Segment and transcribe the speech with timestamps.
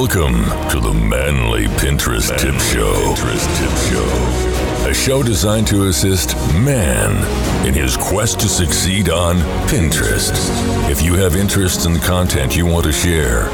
[0.00, 2.94] Welcome to the Manly Pinterest Tip Show.
[2.94, 4.88] Pinterest Tip Show.
[4.88, 7.18] A show designed to assist man
[7.66, 9.36] in his quest to succeed on
[9.68, 10.32] Pinterest.
[10.90, 13.50] If you have interest in the content you want to share,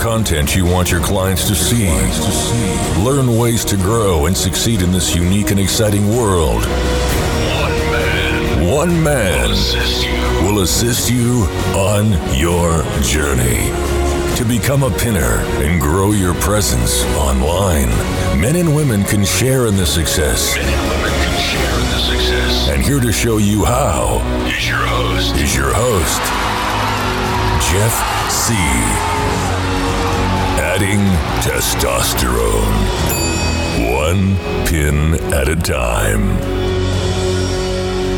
[0.00, 1.88] content you want your clients to see,
[3.02, 6.62] learn ways to grow and succeed in this unique and exciting world.
[6.62, 8.70] One man.
[8.70, 9.50] One man
[10.44, 13.93] will assist you on your journey
[14.36, 17.88] to become a pinner and grow your presence online.
[18.40, 20.56] Men and women can share in the success.
[20.56, 22.68] Men and women can share in the success.
[22.68, 25.36] And here to show you how is your host.
[25.36, 26.20] Is your host,
[27.70, 27.94] Jeff
[28.28, 28.54] C.
[30.60, 30.98] Adding
[31.44, 32.74] testosterone.
[33.94, 36.36] One pin at a time.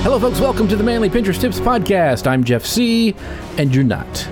[0.02, 0.40] Hello, folks.
[0.40, 2.26] Welcome to the Manly Pinterest Tips Podcast.
[2.26, 3.14] I'm Jeff C.,
[3.58, 4.26] and you're not.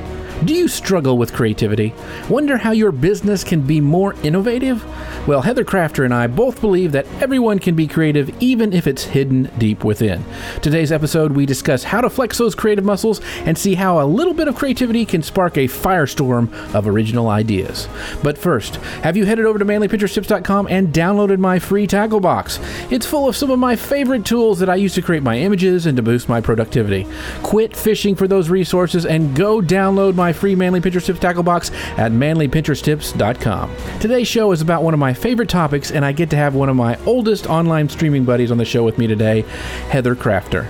[0.45, 1.95] Do you struggle with creativity?
[2.29, 4.85] Wonder how your business can be more innovative?
[5.27, 9.05] Well, Heather Kraafter and I both believe that everyone can be creative even if it's
[9.05, 10.23] hidden deep within.
[10.61, 14.35] Today's episode, we discuss how to flex those creative muscles and see how a little
[14.35, 17.89] bit of creativity can spark a firestorm of original ideas.
[18.23, 22.61] But first, have you headed over to manlypinteresttips.com and downloaded my free tackle box?
[22.91, 25.87] It's full of some of my favorite tools that I use to create my images
[25.87, 27.07] and to boost my productivity.
[27.43, 31.71] Quit fishing for those resources and go download my free Manly Pinterest Tips tackle box
[31.97, 33.75] at manlypinteresttips.com.
[34.01, 36.69] Today's show is about one of my favorite topics, and I get to have one
[36.69, 39.43] of my oldest online streaming buddies on the show with me today,
[39.89, 40.65] Heather Kraafter.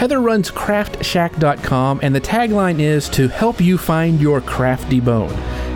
[0.00, 5.32] Heather runs kraaftshaak.com, and the tagline is to help you find your crafty bone.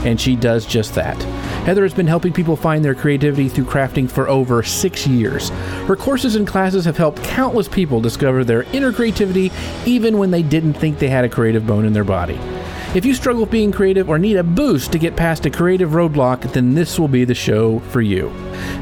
[0.07, 1.23] And she does just that.
[1.65, 5.51] Heather has been helping people find their creativity through crafting for over six years.
[5.89, 9.53] Her courses and classes have helped countless people discover their inner creativity
[9.85, 12.39] even when they didn't think they had a creative bone in their body.
[12.95, 15.91] If you struggle with being creative or need a boost to get past a creative
[15.91, 18.31] roadblock, then this will be the show for you.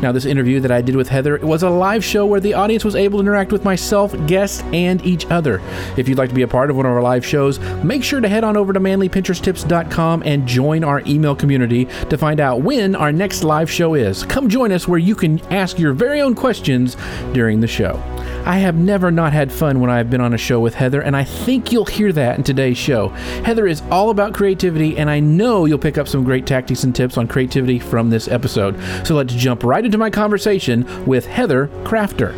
[0.03, 2.53] Now, this interview that I did with Heather it was a live show where the
[2.53, 5.63] audience was able to interact with myself, guests, and each other.
[5.97, 8.21] If you'd like to be a part of one of our live shows, make sure
[8.21, 12.95] to head on over to manlypinteresttips.com and join our email community to find out when
[12.95, 14.25] our next live show is.
[14.25, 16.99] Come join us where you can ask your very own questions
[17.33, 18.03] during the show.
[18.45, 21.17] I have never not had fun when I've been on a show with Heather, and
[21.17, 23.11] I think you'll hear that in today's show.
[23.45, 26.95] Heather is all about creativity, and I know you'll pick up some great tactics and
[26.95, 28.79] tips on creativity from this episode.
[29.07, 32.33] So let's jump right into my conversation with Heather Kraafter.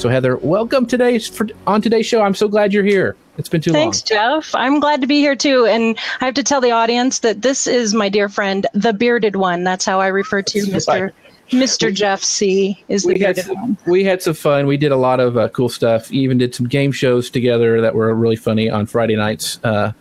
[0.00, 2.22] So Heather, welcome today for, on today's show.
[2.22, 3.16] I'm so glad you're here.
[3.36, 4.18] It's been too Thanks, long.
[4.18, 4.54] Thanks, Jeff.
[4.54, 5.66] I'm glad to be here too.
[5.66, 9.36] And I have to tell the audience that this is my dear friend, the bearded
[9.36, 9.64] one.
[9.64, 11.02] That's how I refer to you, Mr.
[11.02, 11.14] Right.
[11.50, 11.92] Mr.
[11.92, 14.66] Jeff C is the we had some, we had some fun.
[14.66, 16.10] We did a lot of uh, cool stuff.
[16.12, 19.92] Even did some game shows together that were really funny on Friday nights uh,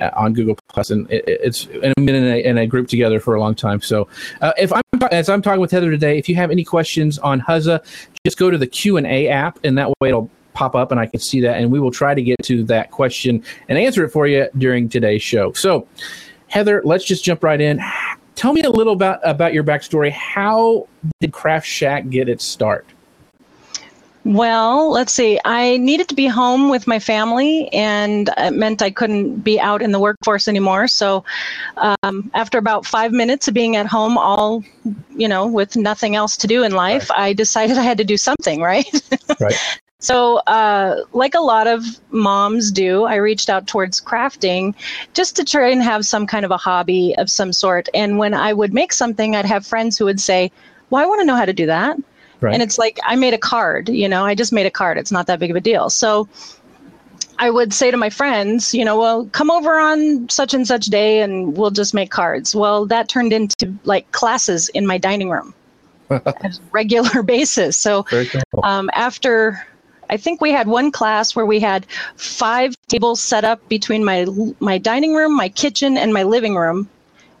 [0.00, 3.34] on Google Plus, and it, it's and been in a, in a, group together for
[3.34, 3.80] a long time.
[3.80, 4.08] So,
[4.40, 7.40] uh, if I'm as I'm talking with Heather today, if you have any questions on
[7.40, 7.84] Huzza,
[8.24, 10.98] just go to the Q and A app, and that way it'll pop up and
[10.98, 14.04] I can see that, and we will try to get to that question and answer
[14.04, 15.52] it for you during today's show.
[15.52, 15.86] So,
[16.48, 17.80] Heather, let's just jump right in
[18.38, 20.10] tell me a little about about your backstory.
[20.12, 20.86] How
[21.20, 22.86] did Craft Shack get its start?
[24.28, 25.40] Well, let's see.
[25.46, 29.80] I needed to be home with my family, and it meant I couldn't be out
[29.80, 30.86] in the workforce anymore.
[30.86, 31.24] So,
[31.78, 34.62] um, after about five minutes of being at home, all
[35.16, 37.20] you know, with nothing else to do in life, right.
[37.20, 38.86] I decided I had to do something, right?
[39.40, 39.78] right.
[39.98, 44.74] So, uh, like a lot of moms do, I reached out towards crafting
[45.14, 47.88] just to try and have some kind of a hobby of some sort.
[47.94, 50.52] And when I would make something, I'd have friends who would say,
[50.90, 51.96] Well, I want to know how to do that.
[52.40, 52.54] Right.
[52.54, 54.96] And it's like, I made a card, you know, I just made a card.
[54.96, 55.90] It's not that big of a deal.
[55.90, 56.28] So,
[57.40, 60.86] I would say to my friends, you know, well, come over on such and such
[60.86, 62.52] day and we'll just make cards.
[62.52, 65.54] Well, that turned into like classes in my dining room.
[66.42, 67.78] as regular basis.
[67.78, 68.42] So cool.
[68.62, 69.66] um, after
[70.10, 74.26] I think we had one class where we had five tables set up between my
[74.60, 76.88] my dining room, my kitchen, and my living room,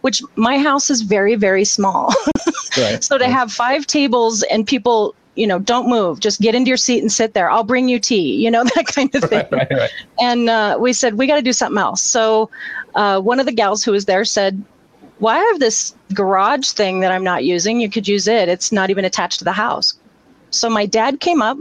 [0.08, 2.14] which my house is very very small.
[2.78, 3.04] right.
[3.04, 3.30] So to right.
[3.30, 6.18] have five tables and people you know, don't move.
[6.18, 7.48] Just get into your seat and sit there.
[7.48, 8.34] I'll bring you tea.
[8.44, 9.46] You know that kind of thing.
[9.52, 9.90] Right, right.
[10.18, 12.02] And uh, we said we got to do something else.
[12.02, 12.50] So
[12.94, 14.64] uh, one of the gals who was there said,
[15.20, 17.80] "Well, I have this garage thing that I'm not using.
[17.80, 18.48] You could use it.
[18.48, 19.94] It's not even attached to the house."
[20.50, 21.58] So my dad came up,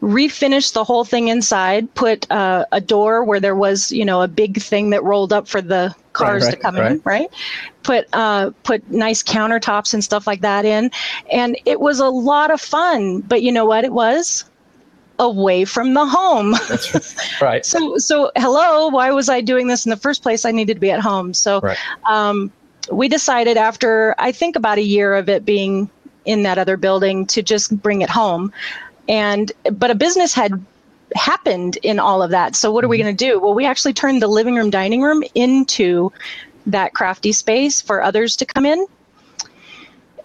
[0.00, 4.28] refinished the whole thing inside, put uh, a door where there was, you know, a
[4.28, 6.92] big thing that rolled up for the cars right, right, to come right.
[6.92, 7.28] in, right?
[7.82, 10.90] Put uh, put nice countertops and stuff like that in,
[11.32, 13.20] and it was a lot of fun.
[13.22, 13.84] But you know what?
[13.84, 14.44] It was
[15.18, 16.52] away from the home.
[16.68, 17.66] That's right.
[17.66, 20.44] so so hello, why was I doing this in the first place?
[20.44, 21.34] I needed to be at home.
[21.34, 21.62] So.
[22.06, 22.52] Um,
[22.90, 25.90] we decided after I think about a year of it being
[26.24, 28.52] in that other building to just bring it home.
[29.08, 30.64] And but a business had
[31.14, 32.54] happened in all of that.
[32.54, 33.40] So what are we going to do?
[33.40, 36.12] Well, we actually turned the living room dining room into
[36.66, 38.86] that crafty space for others to come in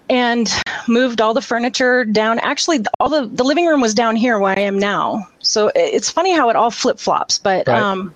[0.09, 0.53] and
[0.87, 2.39] moved all the furniture down.
[2.39, 5.25] Actually, all the, the living room was down here where I am now.
[5.39, 7.81] So it's funny how it all flip flops, but, right.
[7.81, 8.13] um,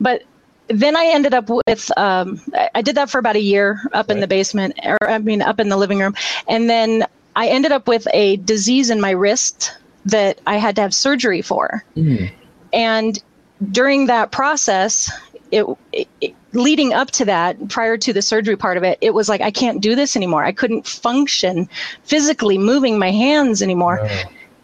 [0.00, 0.22] but
[0.68, 2.40] then I ended up with, um,
[2.74, 4.14] I did that for about a year up right.
[4.14, 6.14] in the basement, or I mean, up in the living room.
[6.48, 7.04] And then
[7.36, 11.42] I ended up with a disease in my wrist that I had to have surgery
[11.42, 11.84] for.
[11.96, 12.30] Mm.
[12.72, 13.22] And
[13.70, 15.12] during that process,
[15.52, 19.28] it, it, leading up to that, prior to the surgery part of it, it was
[19.28, 20.44] like I can't do this anymore.
[20.44, 21.68] I couldn't function
[22.04, 24.08] physically moving my hands anymore.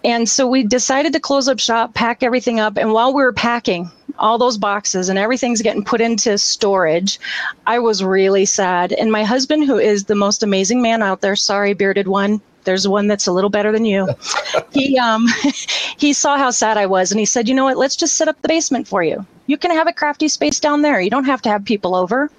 [0.05, 3.33] And so we decided to close up shop, pack everything up, and while we were
[3.33, 7.21] packing all those boxes and everything's getting put into storage,
[7.67, 8.93] I was really sad.
[8.93, 12.87] And my husband, who is the most amazing man out there, sorry, bearded one, there's
[12.87, 14.09] one that's a little better than you.
[14.73, 15.27] he um
[15.97, 17.77] he saw how sad I was and he said, "You know what?
[17.77, 20.83] Let's just set up the basement for you." You can have a crafty space down
[20.83, 21.01] there.
[21.01, 22.31] You don't have to have people over.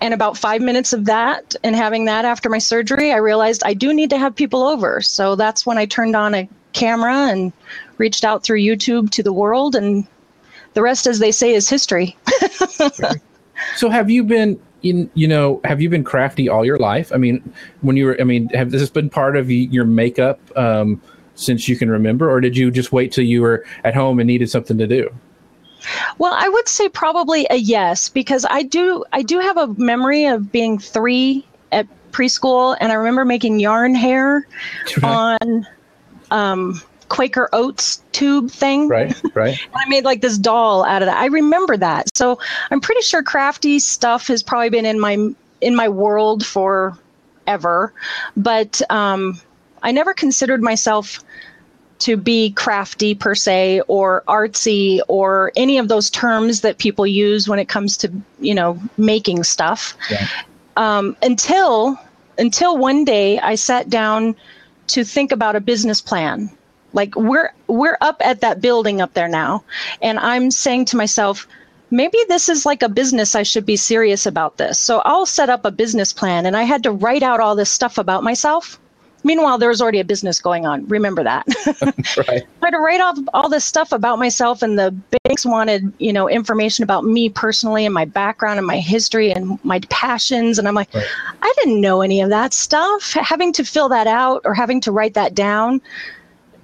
[0.00, 3.74] And about five minutes of that and having that after my surgery, I realized I
[3.74, 5.00] do need to have people over.
[5.00, 7.52] So that's when I turned on a camera and
[7.98, 9.74] reached out through YouTube to the world.
[9.74, 10.06] And
[10.74, 12.16] the rest, as they say, is history.
[13.76, 17.12] so have you been in, you know, have you been crafty all your life?
[17.12, 20.40] I mean, when you were, I mean, have this been part of your makeup?
[20.56, 21.00] Um,
[21.36, 24.26] since you can remember, or did you just wait till you were at home and
[24.26, 25.14] needed something to do?
[26.18, 30.24] Well, I would say probably a yes because I do I do have a memory
[30.24, 34.46] of being 3 at preschool and I remember making yarn hair
[35.02, 35.66] on
[36.30, 38.88] um, Quaker Oats tube thing.
[38.88, 39.58] Right, right.
[39.74, 41.16] I made like this doll out of that.
[41.16, 42.14] I remember that.
[42.16, 42.38] So
[42.70, 45.30] I'm pretty sure crafty stuff has probably been in my
[45.60, 46.98] in my world for
[47.46, 47.92] ever.
[48.36, 49.40] But um,
[49.82, 51.24] I never considered myself
[51.98, 57.48] to be crafty per se or artsy or any of those terms that people use
[57.48, 60.28] when it comes to you know making stuff yeah.
[60.76, 61.98] um, until
[62.38, 64.36] until one day I sat down
[64.88, 66.50] to think about a business plan.
[66.96, 69.62] Like we're we're up at that building up there now,
[70.02, 71.46] and I'm saying to myself,
[71.92, 74.80] maybe this is like a business I should be serious about this.
[74.80, 77.70] So I'll set up a business plan, and I had to write out all this
[77.70, 78.80] stuff about myself
[79.26, 80.86] Meanwhile, there was already a business going on.
[80.86, 81.44] Remember that.
[82.28, 82.46] right.
[82.62, 84.94] I had to write off all this stuff about myself, and the
[85.24, 89.58] banks wanted, you know, information about me personally and my background and my history and
[89.64, 90.60] my passions.
[90.60, 91.04] And I'm like, right.
[91.42, 93.14] I didn't know any of that stuff.
[93.14, 95.80] Having to fill that out or having to write that down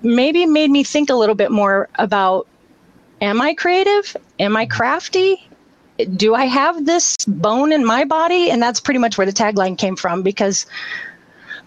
[0.02, 2.46] maybe made me think a little bit more about
[3.20, 4.16] am I creative?
[4.38, 5.48] Am I crafty?
[6.16, 8.50] Do I have this bone in my body?
[8.50, 10.66] And that's pretty much where the tagline came from because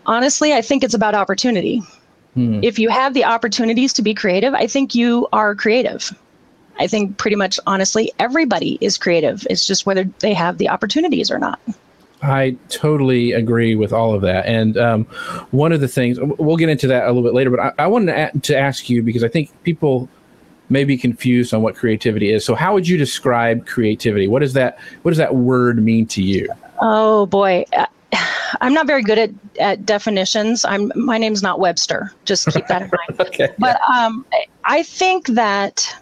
[0.05, 1.81] honestly, I think it's about opportunity.
[2.33, 2.59] Hmm.
[2.63, 6.11] If you have the opportunities to be creative, I think you are creative.
[6.77, 9.47] I think pretty much honestly, everybody is creative.
[9.49, 11.59] It's just whether they have the opportunities or not.
[12.21, 14.45] I totally agree with all of that.
[14.45, 15.05] And um,
[15.51, 17.87] one of the things, we'll get into that a little bit later, but I, I
[17.87, 20.09] wanted to, a- to ask you because I think people
[20.69, 22.43] may be confused on what creativity is.
[22.43, 24.27] So, how would you describe creativity?
[24.27, 26.49] What does that What does that word mean to you?
[26.79, 27.65] Oh boy,
[28.61, 29.29] I'm not very good at,
[29.59, 30.65] at definitions.
[30.65, 32.11] I'm my name's not Webster.
[32.25, 33.19] Just keep that in mind.
[33.27, 33.49] okay.
[33.59, 34.25] But um,
[34.63, 35.95] I think that,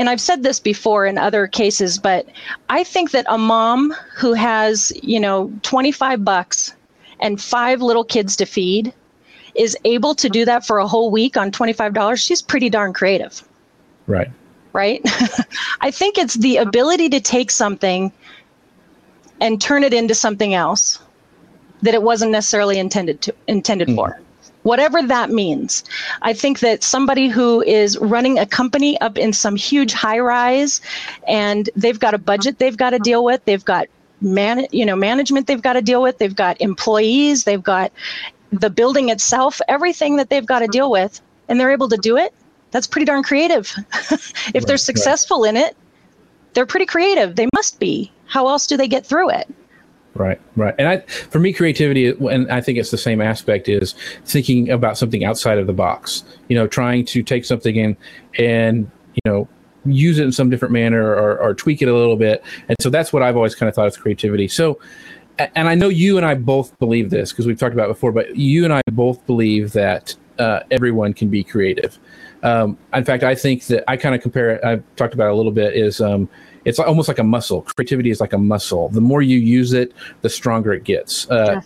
[0.00, 2.26] and I've said this before in other cases, but
[2.70, 6.72] I think that a mom who has you know 25 bucks
[7.20, 8.94] and five little kids to feed
[9.54, 12.16] is able to do that for a whole week on $25.
[12.16, 13.46] She's pretty darn creative.
[14.06, 14.30] Right.
[14.72, 15.02] Right.
[15.82, 18.10] I think it's the ability to take something
[19.38, 20.98] and turn it into something else
[21.82, 23.96] that it wasn't necessarily intended to intended mm.
[23.96, 24.18] for
[24.62, 25.84] whatever that means
[26.22, 30.80] i think that somebody who is running a company up in some huge high rise
[31.26, 33.86] and they've got a budget they've got to deal with they've got
[34.20, 37.90] man you know management they've got to deal with they've got employees they've got
[38.52, 42.16] the building itself everything that they've got to deal with and they're able to do
[42.16, 42.34] it
[42.70, 43.74] that's pretty darn creative
[44.10, 45.50] if right, they're successful right.
[45.50, 45.76] in it
[46.52, 49.48] they're pretty creative they must be how else do they get through it?
[50.14, 50.74] Right, right.
[50.78, 54.98] And I, for me, creativity, and I think it's the same aspect, is thinking about
[54.98, 56.24] something outside of the box.
[56.48, 57.96] You know, trying to take something in
[58.36, 59.48] and you know
[59.84, 62.42] use it in some different manner or, or tweak it a little bit.
[62.68, 64.48] And so that's what I've always kind of thought of creativity.
[64.48, 64.78] So,
[65.38, 68.36] and I know you and I both believe this because we've talked about before, but
[68.36, 71.98] you and I both believe that uh, everyone can be creative.
[72.42, 74.64] Um, in fact, I think that I kind of compare it.
[74.64, 75.76] I've talked about it a little bit.
[75.76, 76.28] Is um,
[76.64, 77.62] it's almost like a muscle.
[77.62, 78.88] Creativity is like a muscle.
[78.88, 79.92] The more you use it,
[80.22, 81.30] the stronger it gets.
[81.30, 81.60] Uh,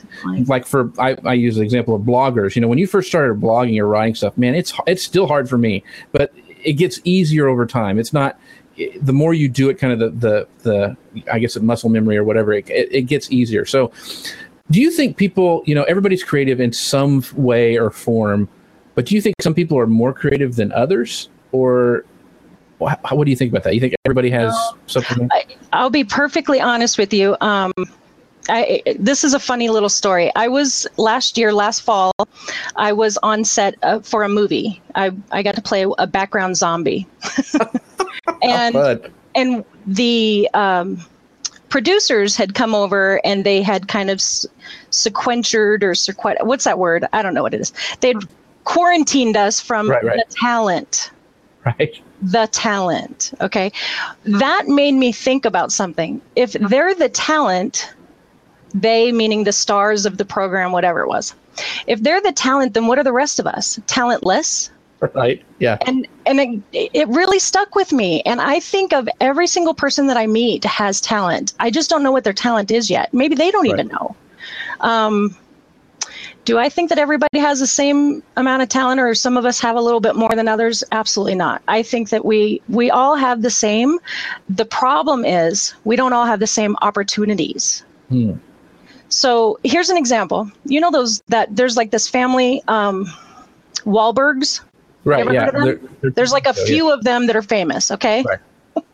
[0.47, 2.55] like for I, I use the example of bloggers.
[2.57, 5.49] You know, when you first started blogging or writing stuff, man, it's it's still hard
[5.49, 6.33] for me, but
[6.65, 7.99] it gets easier over time.
[7.99, 8.39] It's not
[9.01, 12.25] the more you do it, kind of the the the I guess muscle memory or
[12.25, 13.65] whatever, it, it, it gets easier.
[13.65, 13.93] So,
[14.71, 18.49] do you think people, you know, everybody's creative in some way or form,
[18.95, 22.05] but do you think some people are more creative than others, or
[22.79, 23.75] what do you think about that?
[23.75, 25.29] You think everybody has well, something?
[25.73, 27.37] I, will be perfectly honest with you.
[27.41, 27.73] Um,
[28.49, 30.31] I, this is a funny little story.
[30.37, 32.13] I was last year, last fall,
[32.77, 34.83] I was on set uh, for a movie.
[34.95, 37.07] I, I got to play a background zombie.
[38.43, 41.03] and and the um,
[41.69, 44.23] producers had come over and they had kind of
[44.91, 47.07] sequentured or sequet what's that word?
[47.13, 47.73] I don't know what it is.
[48.01, 48.19] They'd
[48.65, 50.17] quarantined us from right, right.
[50.27, 51.11] the talent.
[51.65, 53.33] Right the talent.
[53.41, 53.71] Okay.
[54.25, 56.21] That made me think about something.
[56.37, 57.93] If they're the talent,
[58.73, 61.35] they meaning the stars of the program, whatever it was.
[61.87, 63.79] If they're the talent, then what are the rest of us?
[63.87, 64.71] Talentless?
[65.01, 65.45] Right.
[65.59, 65.77] Yeah.
[65.87, 66.41] And and
[66.73, 68.23] it, it really stuck with me.
[68.23, 71.53] And I think of every single person that I meet has talent.
[71.61, 73.13] I just don't know what their talent is yet.
[73.13, 73.73] Maybe they don't right.
[73.73, 74.17] even know.
[74.81, 75.37] Um,
[76.45, 79.61] do I think that everybody has the same amount of talent or some of us
[79.61, 80.85] have a little bit more than others?
[80.93, 81.63] Absolutely not.
[81.69, 83.99] I think that we we all have the same.
[84.49, 87.85] The problem is we don't all have the same opportunities.
[88.09, 88.33] Hmm.
[89.09, 90.51] So here's an example.
[90.65, 93.07] You know those that there's like this family um
[93.85, 94.61] Wahlbergs?
[95.05, 95.51] Right, yeah.
[95.51, 96.95] They're, they're, there's like a few yeah.
[96.95, 98.25] of them that are famous, okay?
[98.27, 98.39] Right.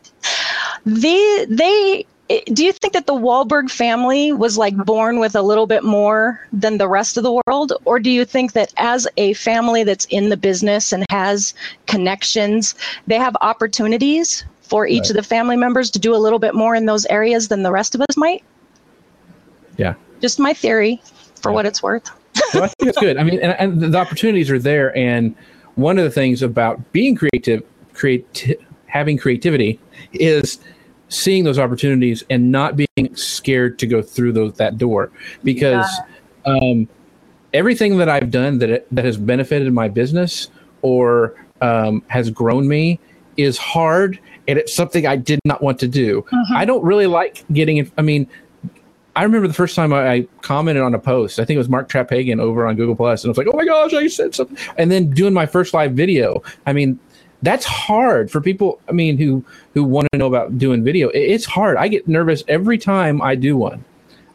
[0.84, 2.06] the they
[2.46, 6.46] do you think that the Wahlberg family was like born with a little bit more
[6.52, 7.72] than the rest of the world?
[7.84, 11.54] Or do you think that as a family that's in the business and has
[11.86, 12.76] connections,
[13.08, 15.10] they have opportunities for each right.
[15.10, 17.72] of the family members to do a little bit more in those areas than the
[17.72, 18.44] rest of us might?
[19.76, 19.94] Yeah.
[20.20, 21.02] Just my theory
[21.42, 21.54] for yeah.
[21.54, 22.08] what it's worth.
[22.54, 23.16] well, I think it's good.
[23.16, 24.96] I mean, and, and, the opportunities are there.
[24.96, 25.34] And
[25.74, 28.56] one of the things about being creative, create,
[28.86, 29.80] having creativity
[30.12, 30.60] is
[31.10, 35.10] seeing those opportunities and not being scared to go through those that door
[35.44, 35.86] because
[36.46, 36.54] yeah.
[36.54, 36.88] um,
[37.52, 40.48] everything that I've done that that has benefited my business
[40.82, 42.98] or um, has grown me
[43.36, 46.22] is hard and it's something I did not want to do.
[46.22, 46.56] Mm-hmm.
[46.56, 47.90] I don't really like getting.
[47.98, 48.28] I mean,
[49.16, 51.38] I remember the first time I, I, commented on a post.
[51.38, 53.56] I think it was Mark Traphagen over on Google Plus, and I was like, "Oh
[53.56, 56.42] my gosh, I said something!" And then doing my first live video.
[56.66, 56.98] I mean,
[57.42, 59.44] that's hard for people i mean who
[59.74, 63.34] who want to know about doing video it's hard i get nervous every time i
[63.34, 63.84] do one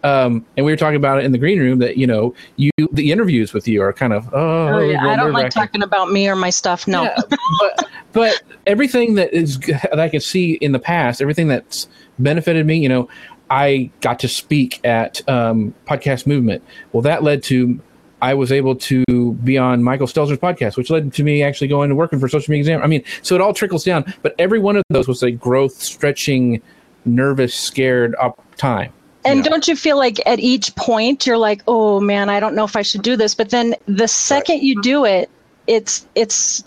[0.05, 2.69] um, and we were talking about it in the green room that you know you
[2.91, 5.03] the interviews with you are kind of oh, oh yeah.
[5.03, 6.87] I don't like talking about me or my stuff.
[6.87, 7.19] No, yeah,
[7.59, 11.87] but, but everything that is that I can see in the past, everything that's
[12.19, 13.09] benefited me, you know,
[13.49, 16.63] I got to speak at um, Podcast Movement.
[16.91, 17.79] Well, that led to
[18.25, 21.91] I was able to be on Michael Stelzner's podcast, which led to me actually going
[21.91, 22.81] and working for Social Media Exam.
[22.81, 25.73] I mean, so it all trickles down, but every one of those was a growth,
[25.73, 26.59] stretching,
[27.05, 28.91] nervous, scared up time.
[29.25, 29.51] And know?
[29.51, 32.75] don't you feel like at each point you're like, oh man, I don't know if
[32.75, 33.35] I should do this.
[33.35, 34.63] But then the second right.
[34.63, 35.29] you do it,
[35.67, 36.63] it's it's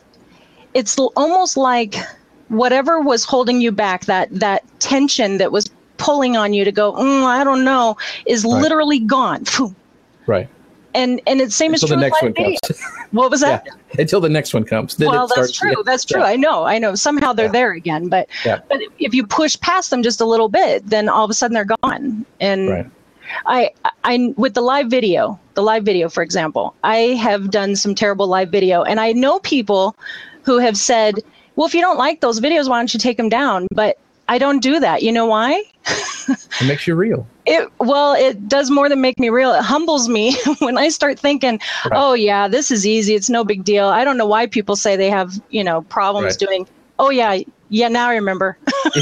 [0.74, 1.96] it's almost like
[2.50, 6.92] whatever was holding you back, that that tension that was pulling on you to go,
[6.92, 7.96] mm, I don't know,
[8.26, 8.62] is right.
[8.62, 9.42] literally gone.
[10.26, 10.46] Right
[10.98, 12.58] and and it's same until as true the next one comes.
[13.12, 13.66] what was that?
[13.66, 14.96] Yeah, until the next one comes.
[14.96, 15.70] Then well, that's starts, true.
[15.70, 15.82] Yeah.
[15.84, 16.20] That's true.
[16.20, 16.26] Yeah.
[16.26, 16.64] I know.
[16.64, 16.94] I know.
[16.94, 20.86] Somehow they're there again, but but if you push past them just a little bit,
[20.86, 22.26] then all of a sudden they're gone.
[22.40, 22.90] And right.
[23.46, 23.70] I
[24.04, 28.26] I with the live video, the live video, for example, I have done some terrible
[28.26, 29.96] live video, and I know people
[30.42, 31.20] who have said,
[31.56, 34.38] "Well, if you don't like those videos, why don't you take them down?" But I
[34.38, 35.02] don't do that.
[35.02, 35.62] You know why?
[36.28, 37.26] it makes you real.
[37.46, 39.52] It well, it does more than make me real.
[39.54, 41.92] It humbles me when I start thinking, right.
[41.94, 43.14] "Oh yeah, this is easy.
[43.14, 46.32] It's no big deal." I don't know why people say they have, you know, problems
[46.32, 46.38] right.
[46.38, 46.68] doing.
[46.98, 47.38] Oh yeah,
[47.70, 47.88] yeah.
[47.88, 48.58] Now I remember.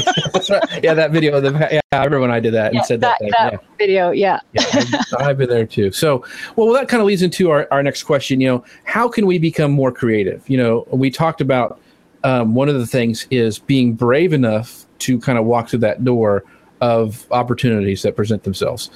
[0.81, 1.41] yeah, that video.
[1.41, 3.17] The, yeah, I remember when I did that yeah, and said that.
[3.19, 3.59] That, that yeah.
[3.77, 4.11] video.
[4.11, 4.39] Yeah.
[4.53, 5.91] yeah I've, I've, been there too.
[5.91, 6.23] So,
[6.55, 8.39] well, that kind of leads into our, our next question.
[8.39, 10.47] You know, how can we become more creative?
[10.49, 11.81] You know, we talked about
[12.23, 16.03] um, one of the things is being brave enough to kind of walk through that
[16.03, 16.43] door
[16.81, 18.89] of opportunities that present themselves.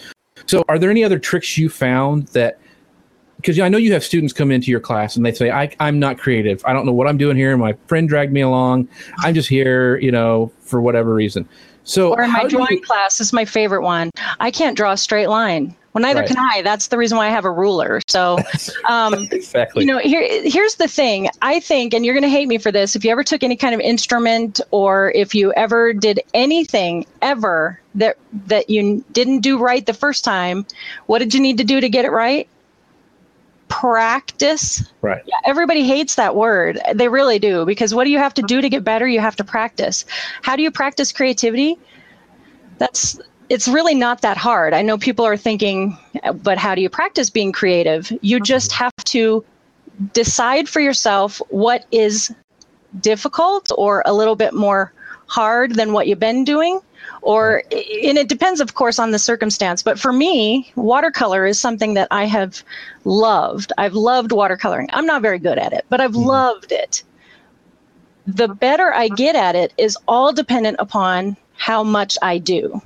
[0.46, 2.60] So, are there any other tricks you found that?
[3.38, 5.98] Because I know you have students come into your class and they say, I, "I'm
[6.00, 6.64] not creative.
[6.66, 7.56] I don't know what I'm doing here.
[7.58, 8.88] My friend dragged me along.
[9.20, 11.48] I'm just here, you know, for whatever reason."
[11.84, 12.82] So, or in my drawing you...
[12.82, 14.12] class, this is my favorite one.
[14.40, 15.76] I can't draw a straight line.
[15.94, 16.28] Well, neither Right.
[16.30, 16.62] can I.
[16.62, 18.00] That's the reason why I have a ruler.
[18.08, 18.38] So,
[18.88, 19.84] um, exactly.
[19.84, 21.30] you know, here here's the thing.
[21.42, 22.96] I think, and you're going to hate me for this.
[22.96, 27.80] If you ever took any kind of instrument, or if you ever did anything ever
[27.96, 28.18] that
[28.48, 30.66] that you didn't do right the first time,
[31.08, 32.48] what did you need to do to get it right?
[33.68, 34.84] Practice.
[35.02, 35.22] right.
[35.26, 36.80] Yeah, everybody hates that word.
[36.94, 39.08] They really do because what do you have to do to get better?
[39.08, 40.04] You have to practice.
[40.42, 41.78] How do you practice creativity?
[42.80, 43.18] That's
[43.52, 44.74] it's really not that hard.
[44.74, 45.98] I know people are thinking,
[46.36, 48.10] but how do you practice being creative?
[48.22, 48.46] You mm-hmm.
[48.46, 49.44] just have to
[50.14, 52.34] decide for yourself what is
[53.02, 54.94] difficult or a little bit more
[55.28, 56.80] hard than what you've been doing
[57.22, 59.84] or and it depends of course on the circumstance.
[59.84, 62.64] But for me watercolor is something that i have
[63.04, 63.74] loved.
[63.78, 64.88] I've loved watercoloring.
[64.94, 66.38] I'm not very good at it but i've mm-hmm.
[66.38, 67.04] loved it.
[68.28, 68.54] The mm-hmm.
[68.56, 72.82] better i get at it is all dependent upon how much i do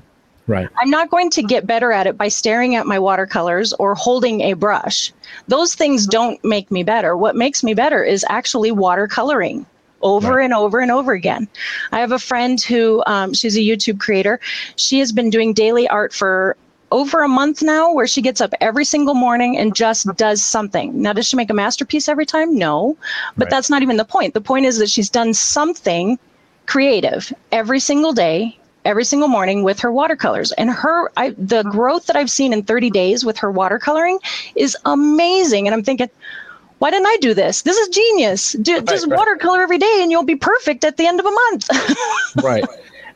[0.47, 0.67] Right.
[0.79, 4.41] I'm not going to get better at it by staring at my watercolors or holding
[4.41, 5.11] a brush.
[5.47, 7.17] Those things don't make me better.
[7.17, 9.65] What makes me better is actually watercoloring
[10.01, 10.43] over Right.
[10.45, 11.47] and over and over again.
[11.91, 14.39] I have a friend who, um, she's a YouTube creator.
[14.75, 16.55] She has been doing daily art for
[16.91, 21.01] over a month now, where she gets up every single morning and just does something.
[21.01, 22.55] Now, does she make a masterpiece every time?
[22.55, 22.95] No,
[23.35, 23.49] but Right.
[23.49, 24.35] that's not even the point.
[24.35, 26.19] The point is that she's done something
[26.67, 30.51] creative every single day every single morning with her watercolors.
[30.53, 34.19] And her I, the growth that i've seen in 30 days with her watercoloring
[34.55, 35.67] is amazing.
[35.67, 36.09] And i'm thinking
[36.79, 37.63] why didn't i do this?
[37.63, 38.53] This is genius.
[38.53, 39.17] Do, just right.
[39.17, 41.69] watercolor every day and you'll be perfect at the end of a month.
[42.43, 42.65] Right.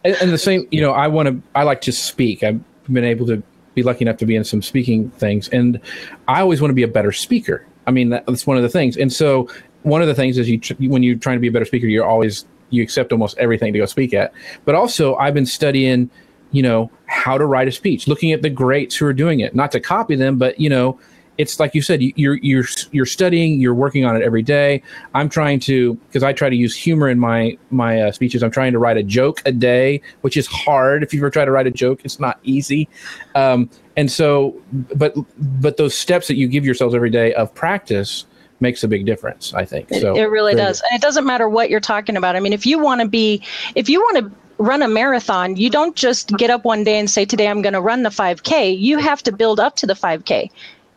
[0.06, 2.44] And, and the same you know i want to i like to speak.
[2.44, 2.62] I've
[2.92, 3.44] been able to
[3.76, 5.48] be lucky enough to be in some speaking things.
[5.50, 5.80] And
[6.28, 7.66] i always want to be a better speaker.
[7.86, 8.98] I mean that, that's one of the things.
[8.98, 9.50] And so
[9.84, 10.60] one of the things is you
[10.90, 13.80] when you're trying to be a better speaker you're always you accept almost everything to
[13.80, 14.34] go speak at.
[14.66, 16.10] But also i've been studying
[16.52, 19.54] you know how to write a speech looking at the greats who are doing it.
[19.56, 21.00] Not to copy them but you know
[21.38, 24.82] it's like you said you- you're you're you're studying you're working on it every day.
[25.14, 28.44] I'm trying to because i try to use humor in my my uh, speeches.
[28.44, 31.02] I'm trying to write a joke a day which is hard.
[31.02, 32.90] If you ever try to write a joke it's not easy.
[33.36, 34.60] Um, and so
[34.96, 35.14] but
[35.62, 38.26] but those steps that you give yourselves every day of practice
[38.62, 40.16] makes a big difference i think so.
[40.16, 40.82] it really does.
[40.82, 42.36] and it doesn't matter what you're talking about.
[42.36, 43.42] I mean if you want to be
[43.76, 47.10] if you want to run a marathon you don't just get up one day and
[47.10, 49.94] say today i'm going to run the 5k you have to build up to the
[49.94, 50.50] 5k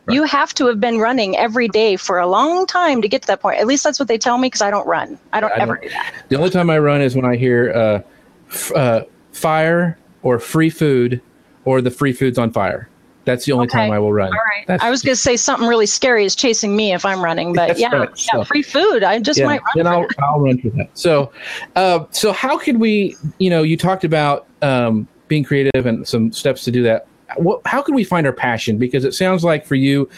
[0.09, 3.27] you have to have been running every day for a long time to get to
[3.27, 3.57] that point.
[3.57, 5.17] At least that's what they tell me because i don't run.
[5.31, 6.13] I don't I ever don't- do that.
[6.27, 8.01] The only time I run is when I hear uh,
[8.49, 11.21] f- uh, fire or free food
[11.63, 12.89] or the free food's on fire.
[13.25, 14.27] That's the only time I will run.
[14.27, 14.67] All right.
[14.67, 17.53] That's, I was going to say something really scary is chasing me if I'm running,
[17.53, 18.09] but yeah, right.
[18.09, 19.03] yeah, So- free food.
[19.03, 19.71] I just yeah, might run.
[19.75, 20.19] then for I'll, that.
[20.19, 20.89] I'll run for that.
[20.93, 21.31] So,
[21.75, 26.31] uh, so how could we, you know, you talked about um, being creative and some
[26.31, 27.07] steps to do that.
[27.37, 28.77] What, how can we find our passion?
[28.77, 30.09] Because it sounds like for you,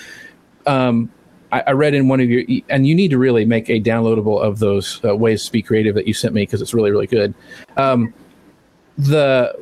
[0.65, 1.09] um,
[1.51, 4.41] I, I read in one of your, and you need to really make a downloadable
[4.41, 7.07] of those uh, ways to be creative that you sent me because it's really, really
[7.07, 7.33] good.
[7.77, 8.13] Um,
[8.97, 9.53] the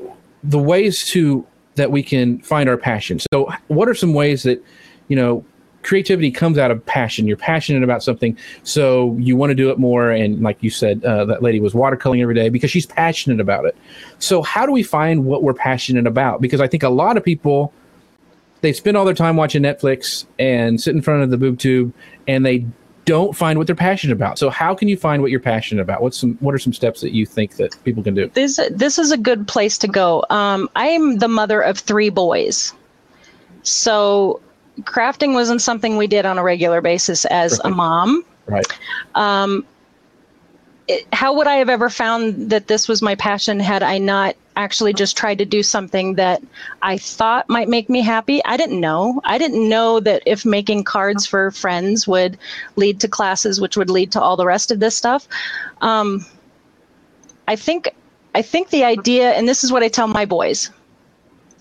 [0.44, 3.20] the ways to that we can find our passion.
[3.34, 4.64] So, what are some ways that
[5.08, 5.46] you know
[5.82, 7.28] creativity comes out of passion?
[7.28, 10.12] You're passionate about something, so you want to do it more.
[10.12, 13.66] And like you said, uh, that lady was watercoloring every day because she's passionate about
[13.66, 13.76] it.
[14.20, 16.42] So, how do we find what we're passionate about?
[16.42, 17.74] Because I think a lot of people
[18.64, 21.94] they spend all their time watching Netflix and sit in front of the boob tube,
[22.28, 22.66] and they
[23.06, 24.40] don't find what they're passionate about.
[24.40, 26.02] So, how can you find what you're passionate about?
[26.02, 28.30] What's some what are some steps that you think that people can do?
[28.34, 30.26] this this is a good place to go.
[30.30, 32.74] Um, I'm the mother of three boys,
[33.64, 34.42] so
[34.82, 38.24] crafting wasn't something we did on a regular basis as a mom.
[38.48, 38.66] Right.
[39.16, 39.66] Um,
[40.88, 44.36] it, how would I have ever found that this was my passion had I not
[44.56, 46.44] actually just tried to do something that
[46.82, 48.44] I thought might make me happy?
[48.44, 49.22] I didn't know.
[49.24, 52.38] I didn't know that if making cards for friends would
[52.76, 55.28] lead to classes, which would lead to all the rest of this stuff.
[55.82, 56.26] Um,
[57.48, 57.90] I think
[58.36, 60.70] I think the idea, and this is what I tell my boys.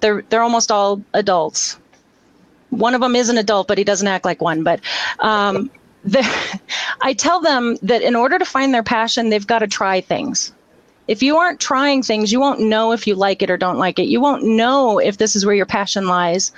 [0.01, 1.79] They're they're almost all adults.
[2.71, 4.65] One of them is an adult, but he doesn't act like one.
[4.65, 4.81] But
[5.19, 5.71] um,
[7.01, 10.53] I tell them that in order to find their passion, they've got to try things.
[11.09, 13.99] If you aren't trying things, you won't know if you like it or don't like
[13.99, 14.07] it.
[14.07, 16.53] You won't know if this is where your passion lies.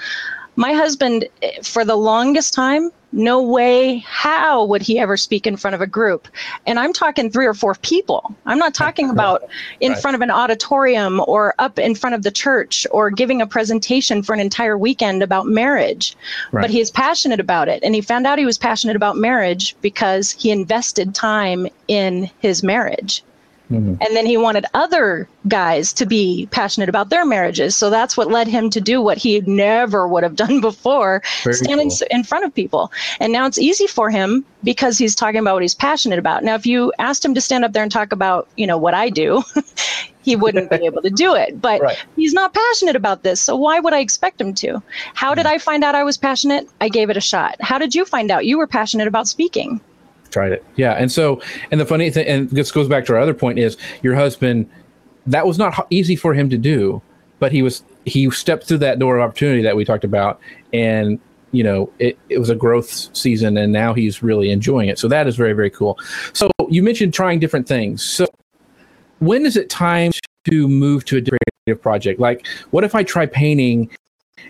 [0.56, 5.56] My husband, eh, for the longest time, no way, how would he ever speak in
[5.56, 6.26] front of a group?
[6.66, 8.34] And I'm talking three or four people.
[8.44, 9.42] I'm not talking about
[9.80, 10.00] in Right.
[10.00, 14.22] front of an auditorium or up in front of the church or giving a presentation
[14.22, 16.16] for an entire weekend about marriage.
[16.50, 16.62] Right.
[16.62, 17.82] But he is passionate about it.
[17.84, 22.62] And he found out he was passionate about marriage because he invested time in his
[22.62, 23.22] marriage.
[23.70, 23.94] Mm-hmm.
[24.02, 27.76] And then he wanted other guys to be passionate about their marriages.
[27.76, 31.54] So that's what led him to do what he never would have done before, Very
[31.56, 32.06] standing cool.
[32.10, 32.92] in front of people.
[33.20, 36.44] And now it's easy for him because he's talking about what he's passionate about.
[36.44, 38.94] Now, if you asked him to stand up there and talk about, you know, what
[38.94, 39.42] I do,
[40.22, 41.60] he wouldn't be able to do it.
[41.60, 42.04] But right.
[42.16, 43.40] he's not passionate about this.
[43.40, 44.82] So why would I expect him to?
[45.14, 45.50] How did mm.
[45.50, 46.68] I find out I was passionate?
[46.80, 47.56] I gave it a shot.
[47.60, 49.80] How did you find out you were passionate about speaking?
[50.30, 50.64] Tried it.
[50.76, 53.58] Yeah, and so and the funny thing, and this goes back to our other point
[53.58, 54.68] is your husband.
[55.26, 57.00] That was not easy for him to do,
[57.38, 60.40] but he was he stepped through that door of opportunity that we talked about,
[60.72, 61.18] and
[61.52, 64.98] you know it, it was a growth season, and now he's really enjoying it.
[64.98, 65.98] So that is very very cool.
[66.32, 68.04] So you mentioned trying different things.
[68.04, 68.26] So
[69.20, 70.12] when is it time
[70.50, 72.20] to move to a creative project?
[72.20, 73.90] Like, what if I try painting,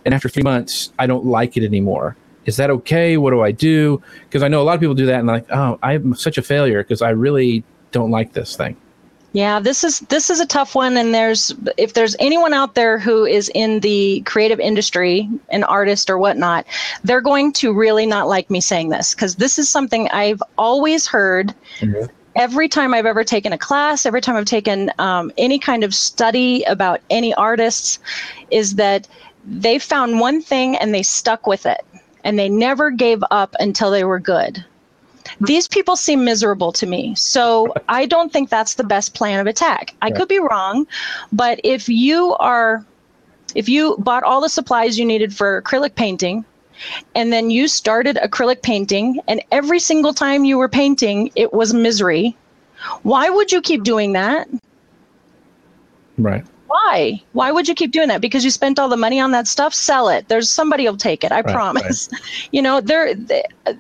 [0.05, 2.17] and after three months I don't like it anymore?
[2.47, 3.17] Is that okay?
[3.17, 4.03] What do I do?
[4.25, 6.43] Because I know a lot of people do that and like, oh, I'm such a
[6.43, 8.77] failure because I really don't like this thing.
[9.35, 13.01] Yeah, this is this is a tough one and there's if there's anyone out there
[13.01, 16.67] who is in the creative industry, an artist or whatnot,
[17.03, 21.09] they're going to really not like me saying this because this is something I've always
[21.09, 22.07] heard mm-hmm.
[22.37, 25.97] every time I've ever taken a class, every time I've taken um, any kind of
[25.97, 27.99] study about any artists,
[28.53, 29.09] is that
[29.45, 31.85] they found one thing and they stuck with it
[32.25, 34.65] and they never gave up until they were good.
[35.41, 37.15] These people seem miserable to me.
[37.15, 39.95] So I don't think that's the best plan of attack.
[40.03, 40.87] I could be wrong,
[41.33, 42.85] but if you are
[43.55, 46.45] if you bought all the supplies you needed for acrylic painting
[47.15, 51.73] and then you started acrylic painting and every single time you were painting it was
[51.73, 52.37] misery,
[53.03, 54.49] why would you keep doing that?
[56.19, 57.23] Right why?
[57.33, 58.21] Why would you keep doing that?
[58.21, 59.75] Because you spent all the money on that stuff?
[59.75, 60.29] Sell it.
[60.29, 61.33] There's somebody will take it.
[61.33, 62.09] I right, promise.
[62.13, 62.21] Right.
[62.53, 63.15] You know, there.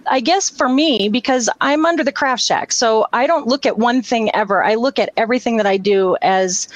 [0.07, 3.79] I guess for me, because I'm under the craft shack, so I don't look at
[3.79, 4.64] one thing ever.
[4.64, 6.68] I look at everything that I do as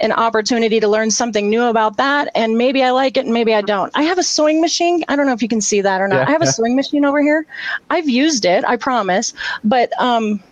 [0.00, 3.54] an opportunity to learn something new about that and maybe I like it and maybe
[3.54, 3.92] I don't.
[3.94, 5.04] I have a sewing machine.
[5.08, 6.16] I don't know if you can see that or not.
[6.16, 6.28] Yeah.
[6.28, 7.44] I have a sewing machine over here.
[7.90, 10.42] I've used it, I promise, but um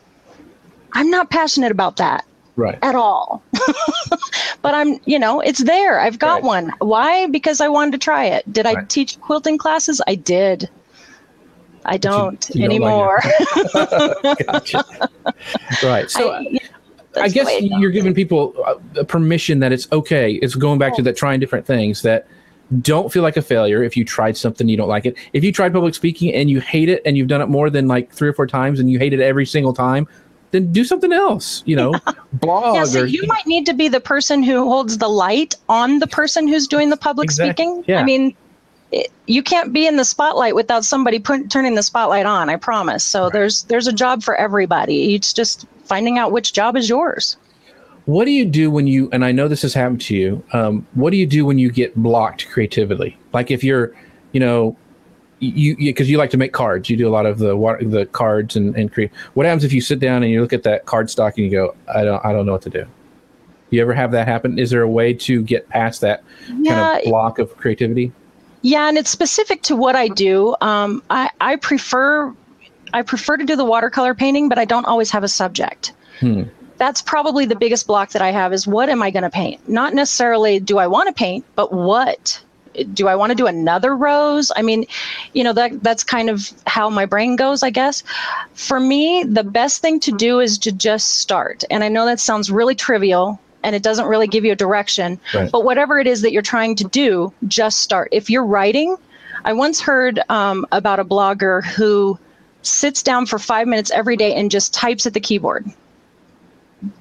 [0.92, 2.26] I'm not passionate about that
[2.58, 2.78] right.
[2.82, 3.42] at all.
[4.62, 6.00] but I'm, you know, it's there.
[6.00, 6.44] I've got right.
[6.44, 6.72] one.
[6.80, 7.26] Why?
[7.28, 8.50] Because I wanted to try it.
[8.52, 8.78] Did right.
[8.78, 10.02] I teach quilting classes?
[10.06, 10.68] I did.
[11.84, 13.22] I don't you, you anymore.
[13.72, 14.84] gotcha.
[15.82, 16.10] Right.
[16.10, 16.58] So I,
[17.16, 20.34] I guess you're giving people uh, a permission that it's okay.
[20.34, 22.26] It's going back to that trying different things that
[22.82, 25.16] don't feel like a failure if you tried something you don't like it.
[25.32, 27.88] If you tried public speaking and you hate it and you've done it more than
[27.88, 30.06] like three or four times and you hate it every single time,
[30.50, 31.94] then do something else, you know,
[32.34, 32.76] blog.
[32.76, 35.98] Yeah, so or, you might need to be the person who holds the light on
[35.98, 37.64] the person who's doing the public exactly.
[37.64, 37.84] speaking.
[37.87, 38.00] Yeah.
[38.00, 38.34] I mean,
[38.90, 42.48] it, you can't be in the spotlight without somebody put, turning the spotlight on.
[42.48, 43.04] I promise.
[43.04, 43.32] So right.
[43.32, 45.14] there's there's a job for everybody.
[45.14, 47.37] It's just finding out which job is yours.
[48.06, 49.11] What do you do when you?
[49.12, 50.42] And I know this has happened to you.
[50.54, 53.18] Um, what do you do when you get blocked creatively?
[53.34, 53.94] Like if you're,
[54.32, 54.76] you know,
[55.40, 56.90] you because you, you, like to make cards.
[56.90, 59.11] You do a lot of the the cards and, and create.
[59.35, 61.51] What happens if you sit down and you look at that card stock and you
[61.51, 62.87] go, I don't I don't know what to do.
[63.70, 64.59] You ever have that happen?
[64.59, 66.24] Is there a way to get past that
[66.61, 68.12] yeah, kind of block of creativity?
[68.62, 70.57] Yeah, and it's specific to what I do.
[70.61, 72.35] Um, I I prefer
[72.92, 75.92] I prefer to do the watercolor painting, but I don't always have a subject.
[76.20, 76.44] Hmm.
[76.79, 79.68] That's probably the biggest block that I have is what am I going to paint?
[79.68, 82.40] Not necessarily do I want to paint, but what
[82.84, 84.50] do I want to do another rose?
[84.56, 84.86] I mean,
[85.32, 88.02] you know, that that's kind of how my brain goes, I guess.
[88.54, 91.64] For me, the best thing to do is to just start.
[91.70, 95.20] And I know that sounds really trivial and it doesn't really give you a direction,
[95.34, 95.50] right.
[95.50, 98.08] but whatever it is that you're trying to do, just start.
[98.12, 98.96] If you're writing,
[99.44, 102.18] I once heard um, about a blogger who
[102.62, 105.70] sits down for five minutes every day and just types at the keyboard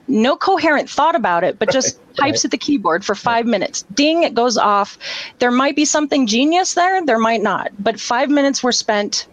[0.07, 3.83] no coherent thought about it, but just right, types at the keyboard for five minutes.
[3.93, 4.97] Ding, it goes off.
[5.39, 9.27] There might be something genius there, there might not, but five minutes were spent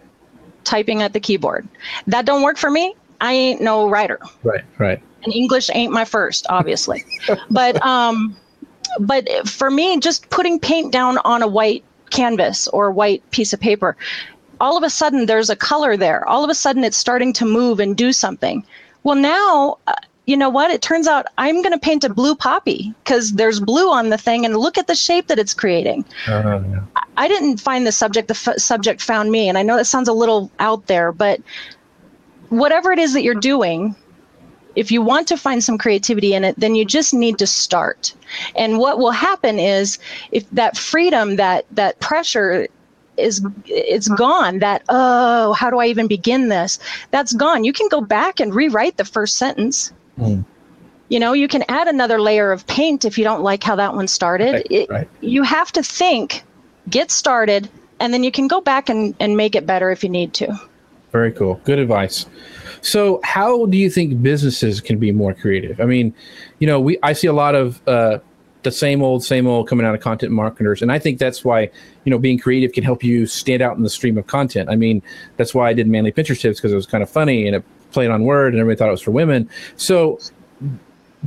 [0.63, 1.67] typing at the keyboard.
[2.07, 2.95] That don't work for me.
[3.21, 4.19] I ain't no writer.
[4.43, 5.01] Right, right.
[5.23, 7.03] And English ain't my first, obviously.
[7.49, 8.35] but um,
[8.99, 13.59] but for me, just putting paint down on a white canvas or white piece of
[13.59, 13.97] paper,
[14.59, 16.27] all of a sudden there's a color there.
[16.27, 18.65] All of a sudden it's starting to move and do something.
[19.03, 19.93] Well, now uh,
[20.25, 20.71] you know what?
[20.71, 24.17] It turns out I'm going to paint a blue poppy because there's blue on the
[24.17, 26.05] thing, and look at the shape that it's creating.
[26.27, 26.81] Uh, yeah.
[27.17, 30.07] I didn't find the subject; the f- subject found me, and I know that sounds
[30.07, 31.41] a little out there, but
[32.49, 33.95] whatever it is that you're doing,
[34.75, 38.13] if you want to find some creativity in it, then you just need to start.
[38.55, 39.99] And what will happen is,
[40.31, 42.67] if that freedom, that that pressure
[43.17, 46.77] is it's gone that oh how do i even begin this
[47.11, 50.45] that's gone you can go back and rewrite the first sentence Mm.
[51.09, 53.93] You know, you can add another layer of paint if you don't like how that
[53.93, 54.53] one started.
[54.53, 55.07] Right, It- right.
[55.21, 56.43] You have to think,
[56.89, 60.09] get started, and then you can go back and, and make it better if you
[60.09, 60.59] need to.
[61.11, 61.61] Very cool.
[61.63, 62.25] Good advice.
[62.81, 65.79] So, how do you think businesses can be more creative?
[65.79, 66.13] I mean,
[66.59, 68.19] you know, we I see a lot of uh,
[68.63, 71.61] the same old, same old coming out of content marketers, and I think that's why
[72.03, 74.69] you know being creative can help you stand out in the stream of content.
[74.69, 75.01] I mean,
[75.37, 77.63] that's why I did manly Pinterest tips because it was kind of funny and it
[77.95, 79.49] played on word, and everybody thought it was for women.
[79.77, 80.19] So,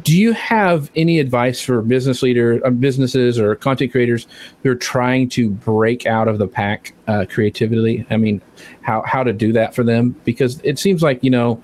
[0.05, 4.29] do you have any advice for business leaders, uh, businesses, or content creators
[4.63, 8.07] who are trying to break out of the pack uh, creatively?
[8.11, 8.41] I mean,
[8.83, 10.15] how how to do that for them?
[10.25, 11.61] Because it seems like you know,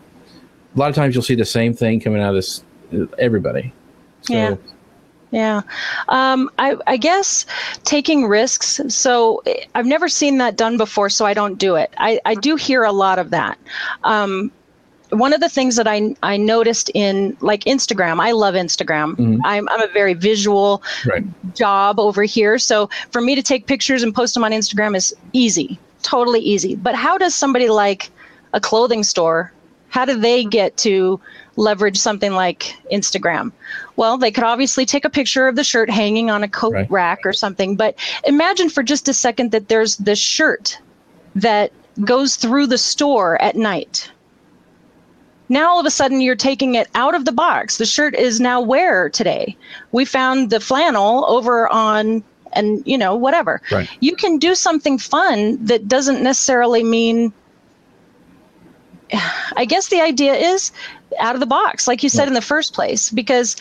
[0.74, 2.64] a lot of times you'll see the same thing coming out of this
[3.18, 3.72] everybody.
[4.22, 4.56] So, Yeah.
[5.34, 5.62] Yeah.
[6.08, 7.44] Um, I, I guess
[7.82, 8.80] taking risks.
[8.86, 11.92] So eh, I've never seen that done before, so I don't do it.
[11.98, 13.58] I, I do hear a lot of that.
[14.04, 14.52] Um,
[15.14, 19.16] one of the things that I, I noticed in like Instagram, I love Instagram.
[19.16, 19.38] Mhm.
[19.44, 21.24] I'm, I'm a very visual Right.
[21.54, 22.58] job over here.
[22.58, 26.74] So for me to take pictures and post them on Instagram is easy, totally easy.
[26.74, 28.10] But how does somebody like
[28.52, 29.52] a clothing store,
[29.88, 31.20] how do they get to
[31.56, 33.52] leverage something like Instagram?
[33.96, 36.90] Well, they could obviously take a picture of the shirt hanging on a coat Right.
[36.90, 37.76] rack or something.
[37.76, 37.94] But
[38.26, 40.78] imagine for just a second that there's this shirt
[41.36, 41.70] that
[42.04, 44.10] goes through the store at night.
[45.48, 47.76] Now all of a sudden you're taking it out of the box.
[47.76, 49.56] The shirt is now wear today.
[49.92, 53.60] We found the flannel over on and you know whatever.
[53.70, 53.88] Right.
[54.00, 57.32] You can do something fun that doesn't necessarily mean
[59.56, 60.72] I guess the idea is
[61.20, 62.28] out of the box, like you said Right.
[62.28, 63.56] in the first place, because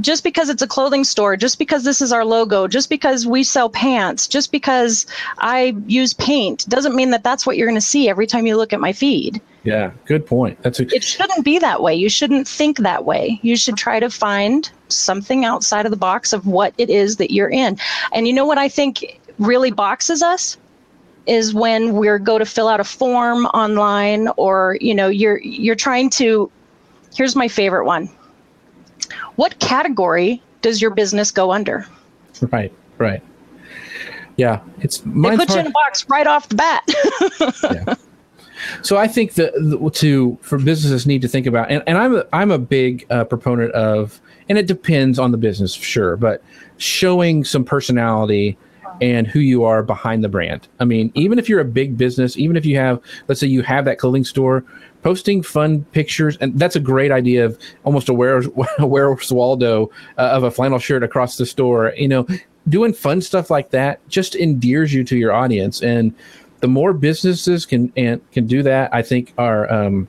[0.00, 3.44] just because it's a clothing store, just because this is our logo, just because we
[3.44, 5.06] sell pants, just because
[5.38, 8.56] I use paint, doesn't mean that that's what you're going to see every time you
[8.56, 9.40] look at my feed.
[9.62, 9.92] Yeah.
[10.04, 10.60] Good point.
[10.62, 11.94] That's a, It shouldn't be that way.
[11.94, 13.40] You shouldn't think that way.
[13.42, 17.32] You should try to find something outside of the box of what it is that
[17.32, 17.78] you're in.
[18.12, 20.56] And you know what I think really boxes us?
[21.26, 25.74] is when we're go to fill out a form online or you know you're you're
[25.74, 26.50] trying to
[27.14, 28.10] here's my favorite one
[29.36, 31.86] what category does your business go under
[32.50, 32.72] right.
[32.98, 33.22] Right.
[34.36, 34.60] Yeah.
[34.80, 36.82] It's they put you in a box right off the bat
[37.86, 37.94] yeah.
[38.82, 39.52] So I think that
[39.94, 43.24] to for businesses need to think about, and, and I'm a, I'm a big uh,
[43.24, 46.42] proponent of, and it depends on the business, sure, but
[46.76, 48.56] showing some personality
[49.00, 50.68] and who you are behind the brand.
[50.78, 53.62] I mean, even if you're a big business, even if you have, let's say you
[53.62, 54.64] have that clothing store,
[55.04, 58.46] posting fun pictures, and that's a great idea of almost a Where's,
[58.80, 61.92] Where's Waldo uh, of a flannel shirt across the store.
[61.96, 62.26] You know,
[62.68, 66.14] doing fun stuff like that just endears you to your audience and
[66.60, 70.08] the more businesses can and can do that, I think are um,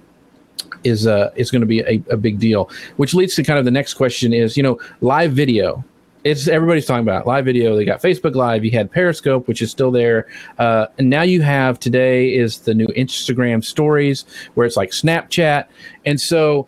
[0.86, 2.70] is uh, is going to be a, a big deal.
[2.96, 5.84] Which leads to kind of the next question is you know live video.
[6.26, 7.76] It's everybody's talking about live video.
[7.76, 8.66] They got Facebook Live.
[8.66, 12.74] You had Periscope, which is still there, uh, and now you have today is the
[12.74, 15.68] new Instagram Stories, where it's like Snapchat.
[16.04, 16.68] And so,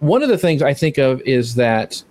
[0.00, 2.04] one of the things I think of is that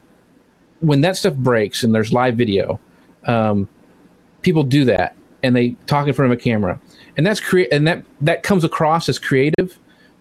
[0.80, 2.80] when that stuff breaks and there's live video,
[3.26, 3.70] um,
[4.42, 6.80] people do that and they talk in front of a camera
[7.18, 9.78] and that's create and that that comes across as creative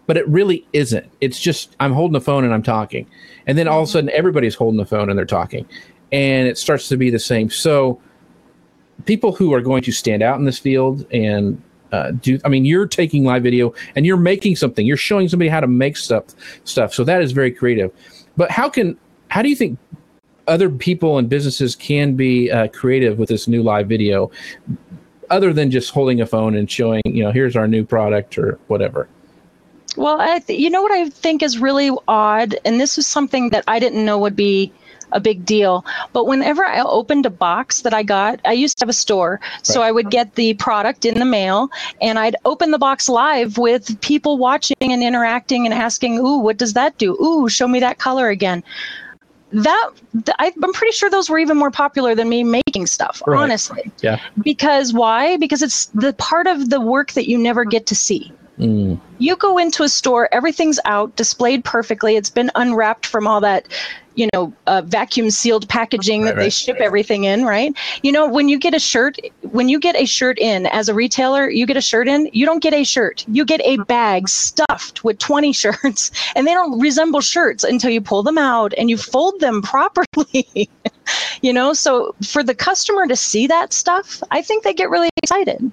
[0.06, 3.06] but it really isn't it's just i'm holding the phone and i'm talking
[3.46, 5.66] and then all of a sudden everybody's holding the phone and they're talking
[6.12, 7.50] and it starts to be the same.
[7.50, 8.00] So
[9.06, 12.64] people who are going to stand out in this field and uh, do i mean
[12.64, 14.86] you're taking live video and you're making something.
[14.86, 16.24] You're showing somebody how to make stuff
[16.64, 16.94] stuff.
[16.94, 17.90] So that is very creative.
[18.36, 18.96] But how can
[19.28, 19.78] how do you think
[20.48, 24.30] other people and businesses can be uh, creative with this new live video
[25.30, 28.58] other than just holding a phone and showing you know here's our new product or
[28.68, 29.08] whatever?
[29.96, 33.64] Well, th- you know what I think is really odd, and this is something that
[33.68, 34.72] I didn't know would be
[35.12, 35.84] a big deal.
[36.12, 39.40] But whenever I opened a box that I got, I used to have a store,
[39.62, 41.70] so I would get the product in the mail,
[42.00, 46.56] and I'd open the box live with people watching and interacting and asking, "Ooh, what
[46.56, 47.14] does that do?
[47.22, 48.62] Ooh, show me that color again."
[49.52, 49.90] That
[50.38, 53.38] I'm pretty sure those were even more popular than me making stuff, Right.
[53.38, 53.90] honestly.
[54.00, 55.36] yeah Because why?
[55.36, 59.36] Because it's the part of the work that you never get to see mm, you
[59.36, 63.66] go into a store everything's out displayed perfectly it's been unwrapped from all that
[64.14, 66.52] you know uh, vacuum sealed packaging Right, that they right.
[66.52, 67.74] ship everything in right?
[68.02, 70.94] You know when you get a shirt when you get a shirt in as a
[70.94, 73.24] retailer you get a shirt in you don't get a shirt.
[73.28, 78.00] You get a bag stuffed with 20 shirts and they don't resemble shirts until you
[78.00, 80.68] pull them out and you fold them properly
[81.42, 81.72] you know?
[81.72, 85.72] So for the customer to see that stuff i think they get really excited.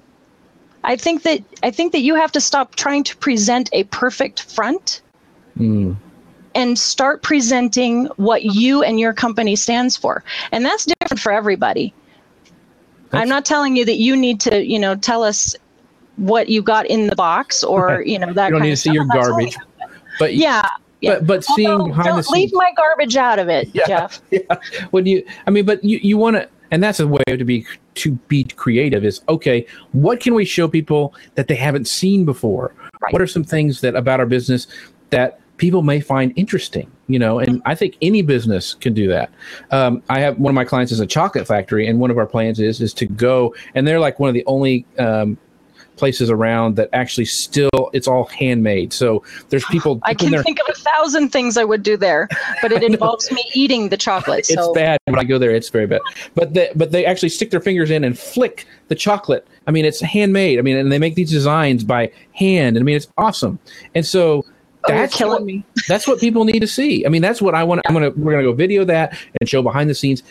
[0.82, 4.42] I think that I think that you have to stop trying to present a perfect
[4.42, 5.02] front
[5.58, 5.94] mm,
[6.54, 10.24] and start presenting what you and your company stands for.
[10.52, 11.94] And that's different for everybody.
[13.10, 15.54] That's, I'm not telling you that you need to, you know, tell us
[16.16, 18.92] what you got in the box or, you know, that you don't need to see
[18.92, 19.56] your garbage.
[20.18, 20.68] But yeah,
[21.00, 21.14] yeah.
[21.14, 24.20] But but seeing Although, behind the scenes, leave my garbage out of it, yeah, Jeff.
[24.30, 24.40] Yeah.
[24.90, 27.66] When you, I mean, but you you want to, and that's a way to be
[27.96, 29.04] to be creative.
[29.04, 29.66] Is okay.
[29.92, 32.74] What can we show people that they haven't seen before?
[33.00, 33.12] Right.
[33.12, 34.66] What are some things that about our business
[35.08, 36.90] that people may find interesting?
[37.06, 39.30] You know, and I think any business can do that.
[39.70, 42.26] Um, I have one of my clients is a chocolate factory, and one of our
[42.26, 45.36] plans is is to go, and they're like one of the only um,
[46.00, 48.92] places around that actually still it's all handmade.
[48.92, 50.00] So there's people.
[50.02, 52.26] I can think of a thousand things I would do there,
[52.62, 54.46] but it involves me eating the chocolate.
[54.46, 54.54] So.
[54.54, 55.50] It's bad when I go there.
[55.50, 56.00] It's very bad.
[56.34, 59.46] But they, but they actually stick their fingers in and flick the chocolate.
[59.66, 60.58] I mean, it's handmade.
[60.58, 62.76] I mean, and they make these designs by hand.
[62.76, 63.60] And I mean, it's awesome.
[63.94, 64.44] And so.
[64.84, 65.64] Oh, that's killing what, me.
[65.88, 67.04] that's what people need to see.
[67.04, 67.82] I mean, that's what I want.
[67.86, 70.22] I'm gonna we're gonna go video that and show behind the scenes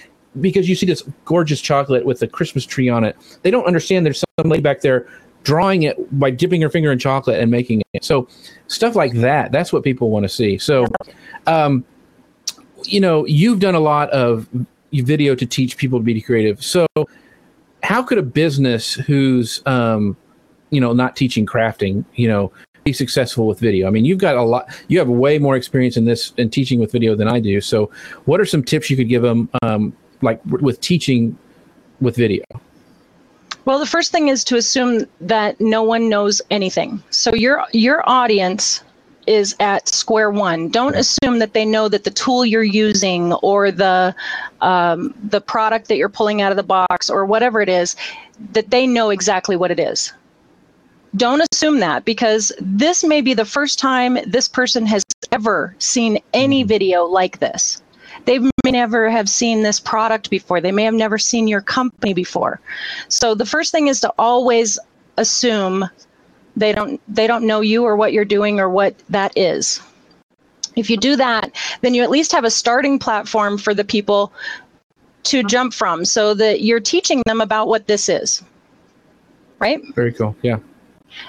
[0.42, 3.16] because you see this gorgeous chocolate with the Christmas tree on it.
[3.42, 5.08] They don't understand there's some lady back there
[5.44, 8.04] drawing it by dipping your finger in chocolate and making it.
[8.04, 8.28] So
[8.68, 10.58] stuff like that, that's what people want to see.
[10.58, 10.86] So,
[11.48, 11.86] um,
[12.84, 14.48] you know, you've done a lot of
[14.92, 16.64] video to teach people to be creative.
[16.64, 16.88] So
[17.84, 20.18] how could a business who's, um,
[20.70, 22.52] you know, not teaching crafting, you know,
[22.84, 23.88] be successful with video?
[23.88, 26.80] I mean, you've got a lot, you have way more experience in this and teaching
[26.80, 27.62] with video than I do.
[27.62, 27.92] So
[28.26, 31.38] what are some tips you could give them, um, like with teaching
[32.02, 32.44] with video?
[33.66, 37.04] Well, the first thing is to assume that no one knows anything.
[37.12, 38.84] So your your audience
[39.28, 40.70] is at square one.
[40.70, 44.16] Don't assume that they know that the tool you're using or the
[44.62, 47.96] um, the product that you're pulling out of the box or whatever it is
[48.54, 50.14] that they know exactly what it is.
[51.16, 56.20] Don't assume that because this may be the first time this person has ever seen
[56.34, 56.68] any mm-hmm.
[56.68, 57.82] video like this.
[58.26, 60.62] They may never have seen this product before.
[60.62, 62.60] They may have never seen your company before.
[63.08, 64.78] So the first thing is to always
[65.18, 65.90] assume
[66.56, 69.80] they don't they don't know you or what you're doing or what that is.
[70.76, 74.32] If you do that, then you at least have a starting platform for the people
[75.24, 78.44] to jump from so that you're teaching them about what this is.
[79.60, 79.82] Right?
[79.94, 80.36] Very cool.
[80.42, 80.60] Yeah.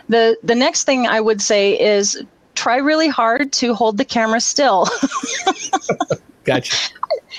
[0.08, 2.22] The the next thing I would say is
[2.54, 4.86] try really hard to hold the camera still.
[6.44, 6.90] Gotcha.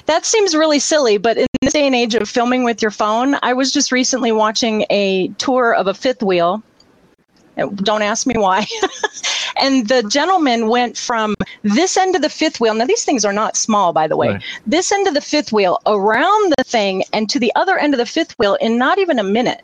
[0.05, 3.35] That seems really silly, but in this day and age of filming with your phone,
[3.41, 6.63] I was just recently watching a tour of a fifth wheel.
[7.57, 8.65] Uh, don't ask me why.
[9.61, 12.73] and the gentleman went from this end of the fifth wheel.
[12.73, 14.29] Now, these things are not small, by the way.
[14.29, 14.43] Right.
[14.65, 17.97] This end of the fifth wheel around the thing and to the other end of
[17.97, 19.61] the fifth wheel in not even a minute.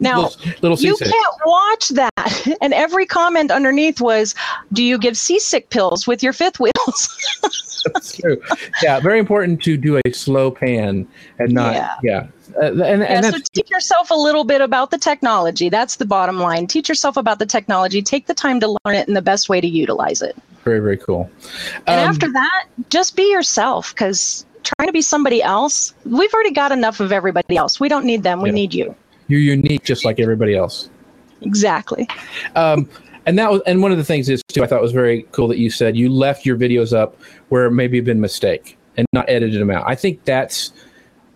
[0.00, 2.10] Now, little, little you can't watch that.
[2.60, 4.34] And every comment underneath was,
[4.72, 7.40] Do you give seasick pills with your fifth wheels?
[7.92, 8.40] That's true.
[8.82, 11.06] Yeah, very important to do a slow pan
[11.38, 11.96] and not, yeah.
[12.02, 12.26] yeah.
[12.56, 15.68] Uh, and, yeah, and so teach yourself a little bit about the technology.
[15.68, 16.66] That's the bottom line.
[16.66, 18.02] Teach yourself about the technology.
[18.02, 20.36] Take the time to learn it and the best way to utilize it.
[20.64, 21.30] Very, very cool.
[21.86, 26.52] And um, after that, just be yourself because trying to be somebody else, we've already
[26.52, 27.78] got enough of everybody else.
[27.78, 28.40] We don't need them.
[28.40, 28.54] We yeah.
[28.54, 28.94] need you.
[29.28, 30.90] You're unique, just like everybody else.
[31.42, 32.08] Exactly.
[32.56, 32.88] Um,
[33.26, 35.48] and that was, and one of the things is too, I thought was very cool
[35.48, 39.60] that you said you left your videos up where maybe been mistake and not edited
[39.60, 39.84] them out.
[39.86, 40.72] I think that's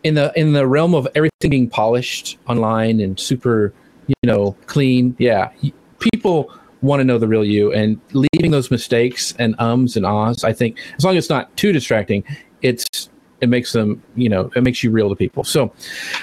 [0.04, 3.72] in the in the realm of everything being polished online and super,
[4.06, 5.16] you know, clean.
[5.18, 5.50] Yeah,
[5.98, 10.44] people want to know the real you, and leaving those mistakes and ums and ahs.
[10.44, 12.22] I think as long as it's not too distracting,
[12.62, 15.72] it's it makes them you know it makes you real to people so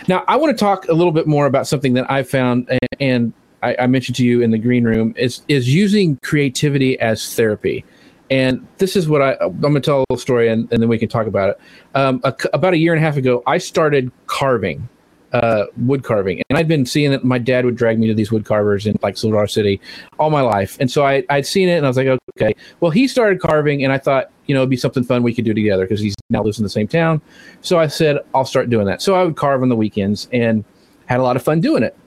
[0.08, 2.80] now i want to talk a little bit more about something that i found and,
[3.00, 7.36] and I, I, mentioned to you in the green room is is using creativity as
[7.36, 7.86] therapy
[8.30, 10.90] and this is what I, I'm going to tell a little story and, and then
[10.90, 11.60] we can talk about it.
[11.94, 14.90] Um, a, about a year and a half ago, I started carving
[15.36, 16.42] uh, wood carving.
[16.50, 18.98] And I'd been seeing that my dad would drag me to these wood carvers in
[19.02, 19.82] like Silver City
[20.18, 20.78] all my life.
[20.80, 23.84] And so I, I'd seen it and I was like, okay, well, he started carving
[23.84, 26.16] and I thought, you know, it'd be something fun we could do together because he's
[26.30, 27.22] now lives in the same town.
[27.62, 29.02] So I said, I'll start doing that.
[29.02, 30.64] So I would carve on the weekends and
[31.06, 31.98] had a lot of fun doing it.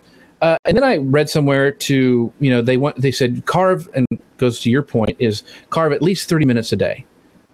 [0.41, 4.07] Uh, and then I read somewhere to, you know, they want, they said carve and
[4.37, 7.05] goes to your point is carve at least 30 minutes a day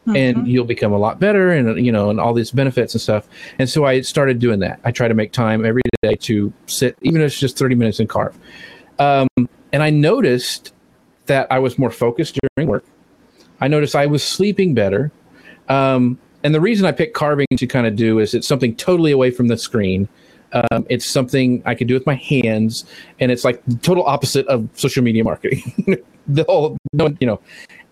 [0.07, 0.17] mm-hmm.
[0.17, 3.29] and you'll become a lot better and you know and all these benefits and stuff
[3.59, 6.97] and so i started doing that i try to make time every day to sit
[7.03, 8.39] even if it's just 30 minutes and carve
[8.99, 9.29] um,
[9.73, 10.73] and i noticed
[11.27, 12.85] that i was more focused during work
[13.61, 15.11] i noticed i was sleeping better
[15.69, 19.13] um, and the reason i picked carving to kind of do is it's something totally
[19.13, 20.09] away from the screen
[20.71, 22.85] um, it's something I can do with my hands,
[23.19, 25.99] and it's like the total opposite of social media marketing.
[26.29, 26.77] the whole,
[27.21, 27.41] you know,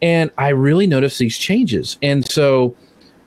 [0.00, 1.98] And I really noticed these changes.
[2.02, 2.74] And so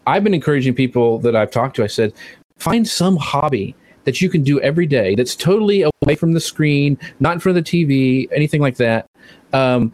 [0.08, 2.14] I've been encouraging people that I've talked to, I said,
[2.58, 3.76] find some hobby
[4.06, 7.58] that you can do every day that's totally away from the screen, not in front
[7.58, 9.10] of the TV, anything like that.
[9.52, 9.94] Um,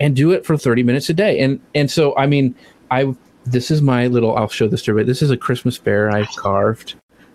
[0.00, 1.38] and do it for 30 minutes a day.
[1.40, 2.54] And and so I mean,
[2.90, 5.06] I this is my little I'll show this to everybody.
[5.06, 6.94] This is a Christmas bear I've carved.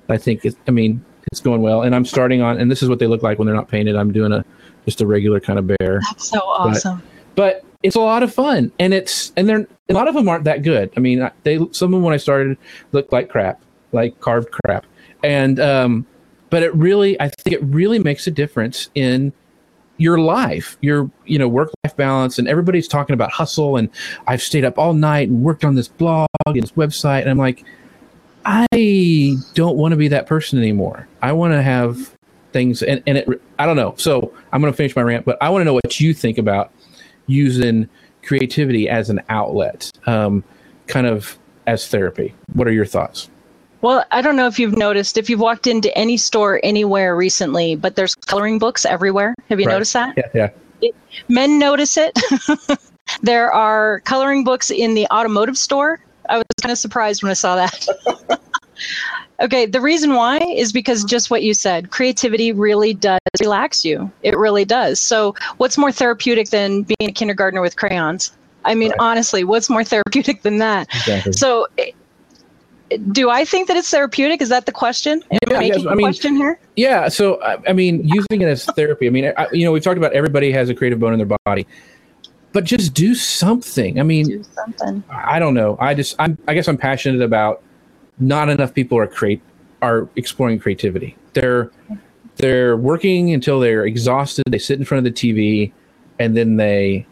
[0.09, 1.82] I think it, I mean, it's going well.
[1.82, 3.95] And I'm starting on and this is what they look like when they're not painted.
[3.95, 4.45] I'm doing a
[4.86, 6.01] just a regular kind of bear.
[6.01, 7.01] That's so awesome.
[7.36, 10.30] But, but it's a lot of fun and it's and they're a lot of them
[10.30, 10.91] aren't that good.
[10.95, 12.57] I mean, they some of them when I started
[12.91, 13.61] looked like crap,
[13.91, 14.86] like carved crap.
[15.24, 16.05] And um
[16.49, 19.34] but it really I think it really makes a difference in
[20.03, 23.77] your life, your you know work life balance, and everybody's talking about hustle.
[23.77, 23.89] And
[24.27, 27.37] I've stayed up all night and worked on this blog and this website, and I'm
[27.37, 27.63] like,
[28.45, 31.07] I don't want to be that person anymore.
[31.21, 32.13] I want to have
[32.51, 33.95] things, and and it, I don't know.
[33.97, 36.37] So I'm going to finish my rant, but I want to know what you think
[36.37, 36.71] about
[37.27, 37.87] using
[38.23, 40.43] creativity as an outlet, um,
[40.87, 42.35] kind of as therapy.
[42.53, 43.29] What are your thoughts?
[43.84, 47.75] Well, I don't know if you've noticed if you've walked into any store anywhere recently,
[47.75, 49.36] but there's coloring books everywhere.
[49.49, 49.73] Have you right.
[49.73, 50.13] noticed that?
[50.15, 50.49] Yeah, yeah.
[50.81, 50.95] It,
[51.27, 52.17] men notice it.
[53.23, 55.99] there are coloring books in the automotive store.
[56.29, 58.39] I was kind of surprised when I saw that.
[59.41, 64.09] okay, the reason why is because just what you said, creativity really does relax you.
[64.21, 65.01] It really does.
[65.01, 68.31] So, what's more therapeutic than being a kindergartner with crayons?
[68.63, 68.99] I mean, right.
[69.01, 70.88] honestly, what's more therapeutic than that?
[70.95, 71.34] Exactly.
[71.34, 71.67] So,
[72.97, 74.41] do I think that it's therapeutic?
[74.41, 75.23] Is that the question?
[75.31, 75.85] Am yeah, yes.
[75.85, 76.59] I mean, question here?
[76.75, 77.09] Yeah.
[77.09, 79.07] So, I, I, mean, using it as therapy.
[79.07, 81.37] I mean, I, you know, we've talked about everybody has a creative bone in their
[81.45, 81.67] body,
[82.51, 83.99] but just do something.
[83.99, 85.03] I mean, do something.
[85.09, 85.77] I don't know.
[85.79, 87.61] I just, I'm, I guess I'm passionate about
[88.19, 89.41] not enough people are create
[89.81, 91.15] are exploring creativity.
[91.33, 91.69] They're
[92.37, 94.43] they're working until they're exhausted.
[94.49, 95.71] They sit in front of the TV,
[96.19, 97.05] and then they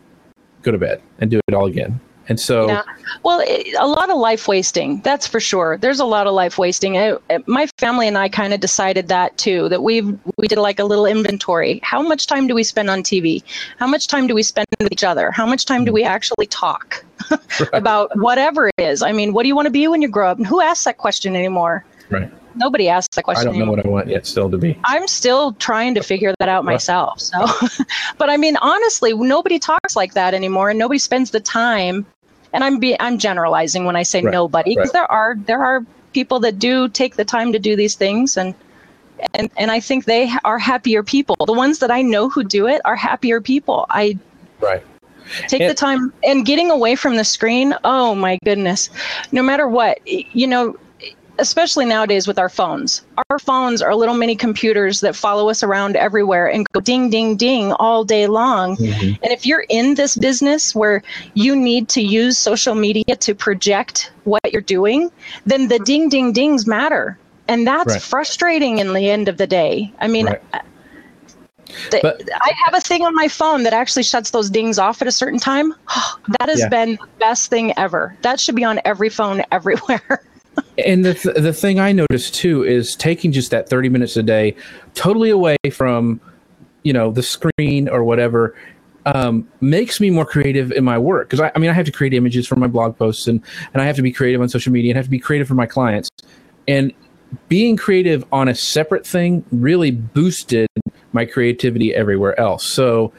[0.62, 2.00] go to bed and do it all again.
[2.32, 2.84] And so, yeah.
[3.24, 5.78] well, it, a lot of life wasting, that's for sure.
[5.78, 6.96] There's a lot of life wasting.
[6.96, 10.00] It, my family and I kind of decided that too, that we
[10.38, 11.82] we did like a little inventory.
[11.84, 13.44] How much time do we spend on TV?
[13.80, 15.30] How much time do we spend with each other?
[15.30, 17.04] How much time do we actually talk
[17.74, 19.02] about whatever it is?
[19.02, 20.38] I mean, what do you want to be when you grow up?
[20.38, 21.84] And who asks that question anymore?
[22.10, 23.48] Right nobody asks that question.
[23.48, 24.78] I don't know what I want yet still to be.
[24.84, 27.20] I'm still trying to figure that out myself.
[27.20, 27.46] So,
[28.18, 32.06] but I mean, honestly, nobody talks like that anymore, and nobody spends the time
[32.54, 34.32] and I'm be I'm generalizing when I say right.
[34.32, 34.94] nobody because right.
[34.94, 38.54] there are there are people that do take the time to do these things and
[39.34, 41.36] and and I think they are happier people.
[41.46, 43.86] The ones that I know who do it are happier people.
[43.90, 44.18] I
[44.60, 44.84] right
[45.48, 47.74] take and, the time and getting away from the screen.
[47.84, 48.90] Oh my goodness,
[49.32, 50.76] no matter what, you know
[51.42, 53.02] especially nowadays with our phones.
[53.30, 57.36] Our phones are little mini computers that follow us around everywhere and go ding, ding,
[57.36, 58.78] ding all day long.
[58.78, 59.24] Mm-hmm.
[59.24, 61.02] And if you're in this business where
[61.34, 65.12] you need to use social media to project what you're doing,
[65.46, 67.18] then the ding, ding, dings matter.
[67.48, 68.02] And that's right.
[68.02, 69.92] frustrating in the end of the day.
[70.00, 70.42] I mean, right.
[71.90, 75.08] but, I have a thing on my phone that actually shuts those dings off at
[75.08, 75.74] a certain time.
[76.40, 76.70] that has yeah.
[76.70, 78.16] been the best thing ever.
[78.22, 80.22] That should be on every phone everywhere
[80.78, 84.24] and the th- the thing I noticed too is taking just that 30 minutes a
[84.24, 84.56] day
[84.94, 86.22] totally away from
[86.84, 88.56] you know the screen or whatever
[89.06, 91.30] um, makes me more creative in my work.
[91.30, 93.42] Because I, I, mean I have to create images for my blog posts and
[93.74, 95.56] and I have to be creative on social media and have to be creative for
[95.56, 96.10] my clients.
[96.68, 96.94] And
[97.48, 100.68] being creative on a separate thing really boosted
[101.14, 102.66] my creativity everywhere else.
[102.66, 103.14] So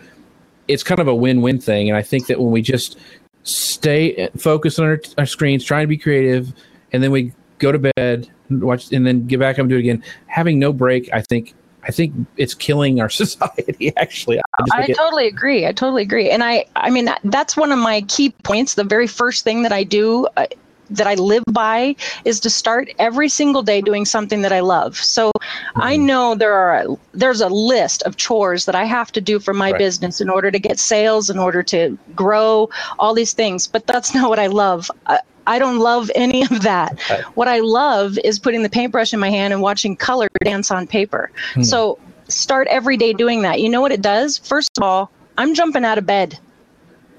[0.69, 1.89] it's kind of a win-win thing.
[1.89, 2.99] And I think that when we just
[3.43, 6.53] stay focused on our, our screens trying to be creative
[6.93, 9.81] and then we go to bed, watch, and then get back up and do it
[9.81, 10.03] again.
[10.27, 13.97] Having no break, I think, I think it's killing our society.
[13.97, 15.67] Actually, I, I totally agree.
[15.67, 16.31] I totally agree.
[16.31, 18.75] And I, I mean, that's one of my key points.
[18.75, 20.27] The very first thing that I do.
[20.37, 20.47] Uh,
[20.91, 24.97] that I live by is to start every single day doing something that I love.
[24.97, 25.81] So mm-hmm.
[25.81, 29.55] I know there are there's a list of chores that I have to do for
[29.55, 29.79] my right.
[29.79, 32.69] business in order to get sales, in order to grow,
[32.99, 33.67] all these things.
[33.67, 34.91] But that's not what I love.
[35.07, 37.01] I, I don't love any of that.
[37.35, 40.87] What I love is putting the paintbrush in my hand and watching color dance on
[40.87, 41.31] paper.
[41.55, 41.63] Hmm.
[41.63, 43.61] So start every day doing that.
[43.61, 44.39] You know what it does?
[44.39, 46.39] First of all, I'm jumping out of bed.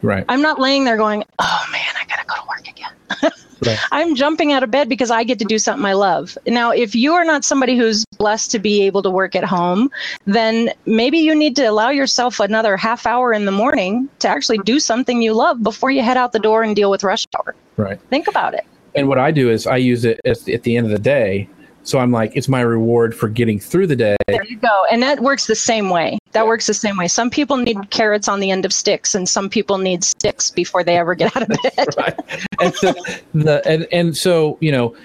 [0.03, 0.25] Right.
[0.27, 2.91] I'm not laying there going, "Oh man, I got to go to work again."
[3.65, 3.79] right.
[3.91, 6.37] I'm jumping out of bed because I get to do something I love.
[6.45, 9.89] Now, if you are not somebody who's blessed to be able to work at home,
[10.25, 14.57] then maybe you need to allow yourself another half hour in the morning to actually
[14.59, 17.55] do something you love before you head out the door and deal with rush hour.
[17.77, 17.99] Right.
[18.09, 18.65] Think about it.
[18.95, 21.47] And what I do is I use it at the end of the day
[21.84, 24.15] So I'm like, it's my reward for getting through the day.
[24.27, 24.84] There you go.
[24.91, 26.17] And that works the same way.
[26.31, 27.07] That works the same way.
[27.07, 30.84] Some people need carrots on the end of sticks, and some people need sticks before
[30.84, 31.88] they ever get out of bed.
[31.97, 32.19] right.
[32.61, 32.93] And so
[33.34, 34.95] the and, and so you know,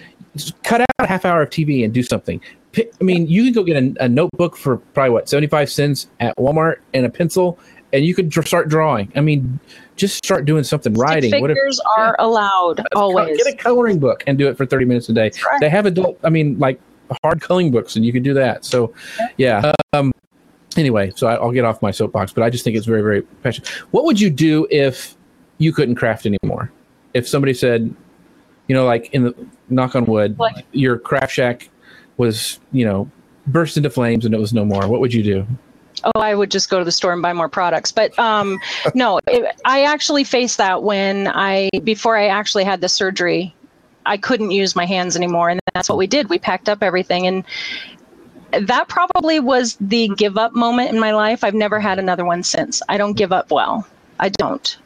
[0.62, 2.40] cut out a half hour of TV and do something.
[2.76, 6.08] I mean, you can go get a, a notebook for probably what seventy five cents
[6.20, 7.58] at Walmart and a pencil,
[7.92, 9.12] and you could start drawing.
[9.16, 9.58] I mean,
[9.96, 11.30] just start doing something, writing.
[11.30, 12.24] Stick figures are yeah.
[12.24, 13.36] allowed always.
[13.36, 15.30] Get a coloring book and do it for thirty minutes a day.
[15.44, 15.60] Right.
[15.60, 16.80] They have adult, I mean, like
[17.22, 18.64] hard coloring books, and you can do that.
[18.64, 18.92] So,
[19.36, 19.72] yeah.
[19.92, 20.12] Um,
[20.76, 23.22] anyway, so I, will get off my soapbox, but I just think it's very, very
[23.22, 23.68] passionate.
[23.90, 25.16] What would you do if
[25.58, 26.70] you couldn't craft anymore?
[27.14, 27.94] If somebody said,
[28.66, 29.34] you know, like in the
[29.70, 31.70] knock on wood, like, your craft shack
[32.18, 33.10] was, you know,
[33.46, 35.46] burst into flames and it was no more, what would you do?
[36.04, 37.92] Oh, I would just go to the store and buy more products.
[37.92, 38.58] But um,
[38.94, 43.54] no, it, I actually faced that when I, before I actually had the surgery,
[44.06, 45.50] I couldn't use my hands anymore.
[45.50, 46.28] And that's what we did.
[46.28, 47.26] We packed up everything.
[47.26, 47.44] And
[48.66, 51.44] that probably was the give up moment in my life.
[51.44, 52.82] I've never had another one since.
[52.88, 53.86] I don't give up well.
[54.18, 54.78] I don't.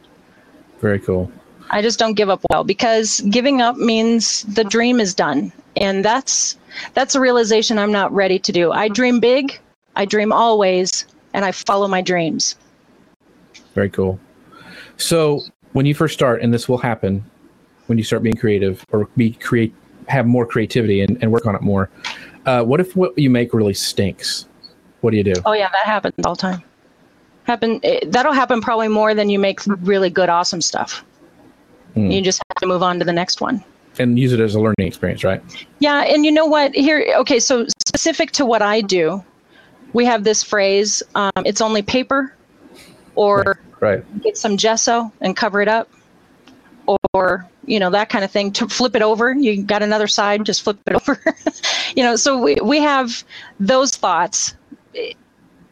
[0.81, 1.31] Very cool.
[1.69, 5.51] I just don't give up well because giving up means the dream is done.
[5.77, 6.57] And that's
[6.93, 8.71] that's a realization I'm not ready to do.
[8.71, 9.59] I dream big,
[9.95, 12.55] I dream always, and I follow my dreams.
[13.75, 14.19] Very cool.
[14.97, 15.41] So,
[15.73, 17.23] when you first start and this will happen
[17.87, 19.73] when you start being creative or be create
[20.07, 21.89] have more creativity and, and work on it more.
[22.45, 24.47] Uh, what if what you make really stinks?
[25.01, 25.33] What do you do?
[25.45, 26.63] Oh yeah, that happens all the time.
[27.45, 31.03] Happen eh, that'll happen probably more than you make really good, awesome stuff.
[31.95, 32.13] Mm.
[32.13, 33.63] You just have to move on to the next one.
[33.99, 35.41] And use it as a learning experience, right?
[35.79, 36.73] Yeah, and you know what?
[36.73, 39.23] Here, okay, so specific to what I do,
[39.93, 42.33] we have this phrase: um, "It's only paper,"
[43.15, 44.03] or right.
[44.03, 44.21] right.
[44.21, 45.89] get some gesso and cover it up,
[47.13, 50.45] or you know that kind of thing to flip it over you got another side
[50.45, 51.21] just flip it over
[51.95, 53.23] you know so we, we have
[53.59, 54.55] those thoughts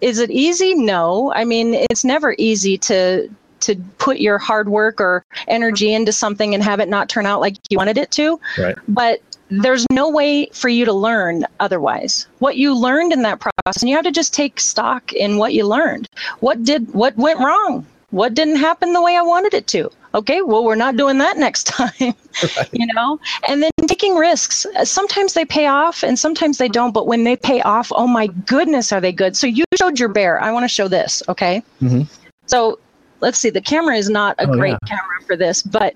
[0.02, 5.00] is it easy no i mean it's never easy to to put your hard work
[5.00, 8.40] or energy into something and have it not turn out like you wanted it to
[8.58, 8.76] right.
[8.88, 9.22] but
[9.52, 12.26] there's no way for you to learn otherwise.
[12.40, 15.54] What you learned in that process and you have to just take stock in what
[15.54, 16.08] you learned.
[16.40, 17.86] What did what went wrong?
[18.12, 19.92] What didn't happen the way i wanted it to?
[20.14, 22.70] Okay well we're not doing that next time right.
[22.72, 23.20] you know?
[23.48, 24.66] And then taking risks.
[24.86, 28.28] Sometimes they pay off and sometimes they don't but when they pay off oh my
[28.28, 29.36] goodness are they good?
[29.36, 30.42] So you showed your bear.
[30.42, 31.62] I want to show this okay?
[31.82, 32.04] Mm-hmm.
[32.46, 32.80] so
[33.20, 34.88] let's see the camera is not a oh, great yeah.
[34.88, 35.94] camera for this but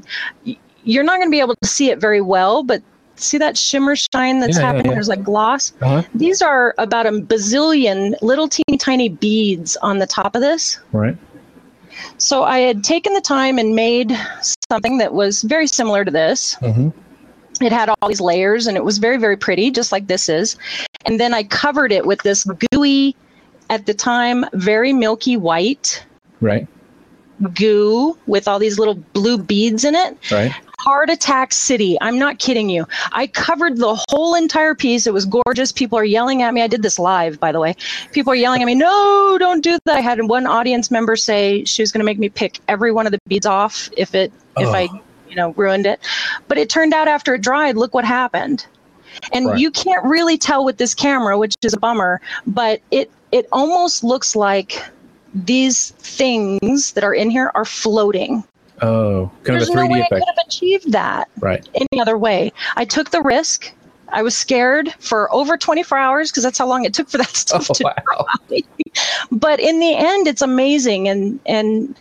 [0.84, 2.82] you're not going to be able to see it very well but
[3.16, 6.04] see that shimmer shine that's yeah, happening yeah, there's like gloss uh-huh.
[6.14, 11.18] these are about a bazillion little teeny tiny beads on the top of this right
[12.18, 14.18] so I had taken the time and made
[14.70, 16.56] something that was very similar to this.
[16.62, 16.90] Mm-hmm.
[17.64, 20.58] It had all these layers and it was very, very pretty, just like this is.
[21.06, 23.16] And then I covered it with this gooey,
[23.70, 26.06] at the time, very milky white.
[26.42, 26.68] Right.
[27.54, 30.18] Goo with all these little blue beads in it.
[30.32, 30.54] Right.
[30.80, 31.98] Heart Attack City.
[32.02, 32.88] I'm not kidding you.
[33.12, 35.08] I covered the whole entire piece.
[35.08, 35.72] It was gorgeous.
[35.72, 36.62] People are yelling at me.
[36.62, 37.76] I did this live, by the way.
[38.12, 39.98] People are yelling at me, no, don't do that.
[39.98, 43.06] I had one audience member say she was going to make me pick every one
[43.06, 44.64] of the beads off if it, oh.
[44.64, 44.84] if I,
[45.30, 46.00] you know, ruined it.
[46.48, 48.66] But it turned out after it dried, look what happened.
[49.32, 49.60] And right.
[49.60, 54.04] you can't really tell with this camera, which is a bummer, but it, it almost
[54.04, 54.84] looks like
[55.34, 58.44] these things that are in here are floating.
[58.82, 60.14] Oh, kind There's of a 3D no way effect.
[60.14, 61.68] I could have achieved that right.
[61.76, 62.52] any other way.
[62.76, 63.72] I took the risk.
[64.10, 67.30] I was scared for over 24 hours because that's how long it took for that
[67.36, 68.26] stuff oh, to wow.
[68.50, 68.62] dry.
[69.32, 71.98] but in the end, it's amazing, and and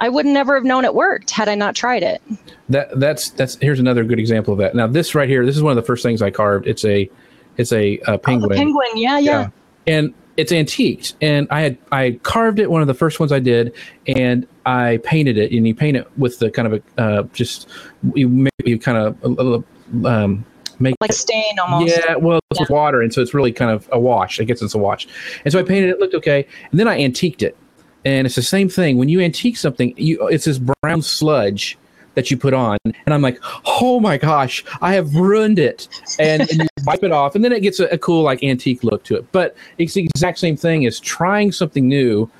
[0.00, 2.22] I would never have known it worked had I not tried it.
[2.68, 4.74] That that's that's here's another good example of that.
[4.74, 6.66] Now this right here, this is one of the first things I carved.
[6.66, 7.10] It's a
[7.56, 8.52] it's a, a oh, penguin.
[8.52, 9.48] Oh, penguin, yeah, yeah, yeah.
[9.86, 11.14] And it's antiqued.
[11.20, 13.74] And i had i carved it one of the first ones i did
[14.06, 17.68] and i painted it and you paint it with the kind of a uh, just
[18.14, 19.64] you make you kind of a little
[20.06, 20.44] um
[20.78, 21.94] make like stain almost.
[21.94, 22.62] Yeah well it's yeah.
[22.62, 24.40] with water and so it's really kind of a wash.
[24.40, 25.06] I guess it's a wash.
[25.44, 27.56] And so i painted it looked okay and then i antiqued it.
[28.04, 28.96] And it's the same thing.
[28.96, 31.76] When you antique something you it's this brown sludge
[32.14, 32.78] that you put on.
[32.84, 35.88] And I'm like, oh my gosh, I have ruined it.
[36.18, 38.82] And, and you wipe it off, and then it gets a, a cool, like, antique
[38.82, 39.30] look to it.
[39.32, 42.30] But it's the exact same thing as trying something new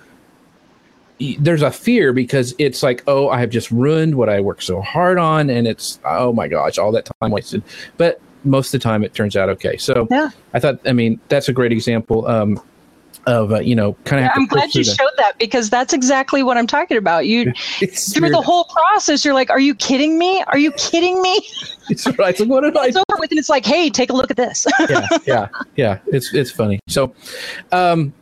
[1.38, 4.80] there's a fear because it's like, oh, I have just ruined what I worked so
[4.80, 7.62] hard on, and it's oh my gosh, all that time wasted.
[7.96, 9.76] But most of the time, it turns out okay.
[9.76, 10.30] So yeah.
[10.54, 12.26] I thought, I mean, that's a great example.
[12.26, 12.60] Um,
[13.28, 14.30] of uh, you know kind of.
[14.30, 17.26] Yeah, I'm glad you showed that because that's exactly what I'm talking about.
[17.26, 17.52] You
[18.12, 20.42] through the whole process, you're like, "Are you kidding me?
[20.48, 21.40] Are you kidding me?"
[21.90, 22.28] It's right.
[22.28, 23.00] It's like, what did it's I?
[23.08, 25.98] over with, and it's like, "Hey, take a look at this." yeah, yeah, yeah.
[26.08, 26.78] It's it's funny.
[26.86, 27.14] So,
[27.72, 28.12] um,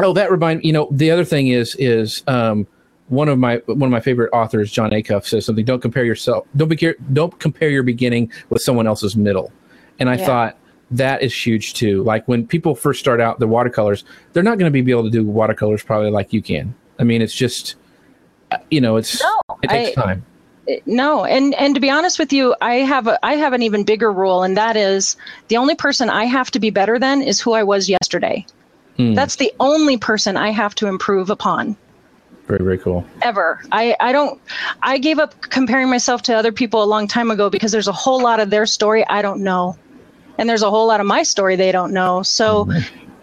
[0.00, 2.66] oh, that remind you know the other thing is is um
[3.08, 5.64] one of my one of my favorite authors, Jon Acuff, says something.
[5.64, 6.46] Don't compare yourself.
[6.56, 9.50] Don't be don't compare your beginning with someone else's middle.
[9.98, 10.26] And I yeah.
[10.26, 10.58] thought
[10.90, 12.02] that is huge too.
[12.02, 15.10] Like when people first start out the watercolors, they're not going to be able to
[15.10, 16.74] do watercolors probably like you can.
[16.98, 17.76] I mean, it's just
[18.50, 20.24] uh, you know, it's no, it takes I, time.
[20.84, 23.84] No, and and to be honest with you, I have a I have an even
[23.84, 25.16] bigger rule, and that is
[25.48, 28.44] the only person I have to be better than is who I was yesterday.
[28.96, 29.14] Hmm.
[29.14, 31.76] That's the only person I have to improve upon.
[32.46, 33.04] Very, very cool.
[33.22, 33.60] Ever.
[33.72, 34.40] I, I don't,
[34.82, 37.92] I gave up comparing myself to other people a long time ago because there's a
[37.92, 39.76] whole lot of their story I don't know.
[40.38, 42.22] And there's a whole lot of my story they don't know.
[42.22, 42.68] So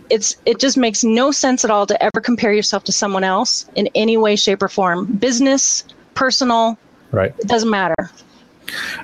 [0.09, 3.69] it's, it just makes no sense at all to ever compare yourself to someone else
[3.75, 5.05] in any way, shape, or form.
[5.05, 5.83] Business,
[6.15, 6.77] personal,
[7.11, 7.33] right.
[7.39, 8.11] It doesn't matter.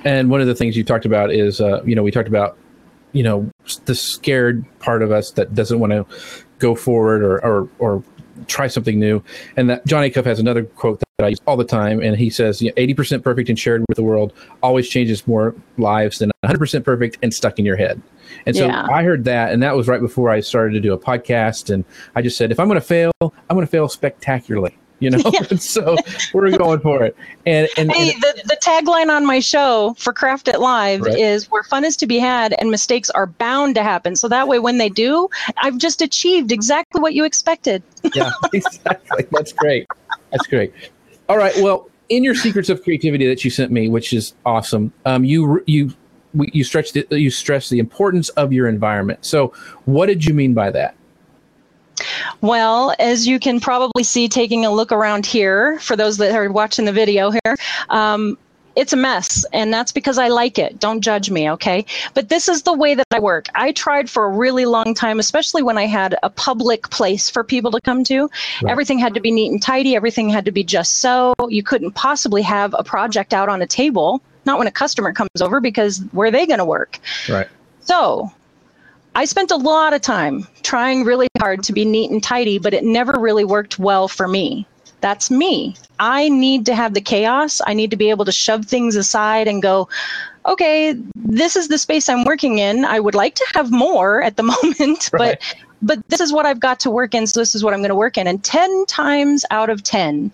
[0.04, 2.56] And one of the things you talked about is, uh, you know, we talked about,
[3.12, 3.48] you know,
[3.84, 6.06] the scared part of us that doesn't want to
[6.58, 8.04] go forward or, or, or
[8.46, 9.22] try something new.
[9.56, 12.30] And that Johnny Acuff has another quote that I use all the time, and he
[12.30, 16.30] says, you know, "80% perfect and shared with the world always changes more lives than
[16.44, 18.00] 100% perfect and stuck in your head."
[18.46, 18.86] And so yeah.
[18.90, 21.72] I heard that, and that was right before I started to do a podcast.
[21.72, 25.10] And I just said, if I'm going to fail, I'm going to fail spectacularly you
[25.10, 25.18] know.
[25.30, 25.42] Yeah.
[25.58, 25.96] so
[26.32, 27.16] we're going for it.
[27.46, 31.16] And and, hey, and, the, the tagline on my show for Craft It Live right.
[31.16, 34.16] is where fun is to be had and mistakes are bound to happen.
[34.16, 37.82] So that way, when they do, I've just achieved exactly what you expected.
[38.14, 39.24] yeah, exactly.
[39.30, 39.86] That's great.
[40.32, 40.72] That's great.
[41.30, 41.54] All right.
[41.58, 45.62] Well, in your secrets of creativity that you sent me, which is awesome, um, you
[45.68, 45.94] you
[46.34, 49.24] you stretched the, you stress the importance of your environment.
[49.24, 49.54] So,
[49.84, 50.96] what did you mean by that?
[52.40, 56.50] Well, as you can probably see, taking a look around here, for those that are
[56.50, 57.56] watching the video here,
[57.90, 58.36] um,
[58.76, 60.78] it's a mess and that's because I like it.
[60.78, 61.84] Don't judge me, okay?
[62.14, 63.46] But this is the way that I work.
[63.54, 67.42] I tried for a really long time, especially when I had a public place for
[67.44, 68.30] people to come to.
[68.62, 68.70] Right.
[68.70, 71.34] Everything had to be neat and tidy, everything had to be just so.
[71.48, 75.30] You couldn't possibly have a project out on a table, not when a customer comes
[75.40, 76.98] over because where are they going to work?
[77.28, 77.48] Right.
[77.80, 78.32] So,
[79.14, 82.74] I spent a lot of time trying really hard to be neat and tidy, but
[82.74, 84.66] it never really worked well for me.
[85.00, 85.76] That's me.
[85.98, 87.60] I need to have the chaos.
[87.66, 89.88] I need to be able to shove things aside and go,
[90.46, 92.84] okay, this is the space I'm working in.
[92.84, 94.42] I would like to have more at the
[94.78, 95.38] moment, right.
[95.38, 97.80] but but this is what I've got to work in, so this is what I'm
[97.80, 98.26] going to work in.
[98.26, 100.30] And 10 times out of 10,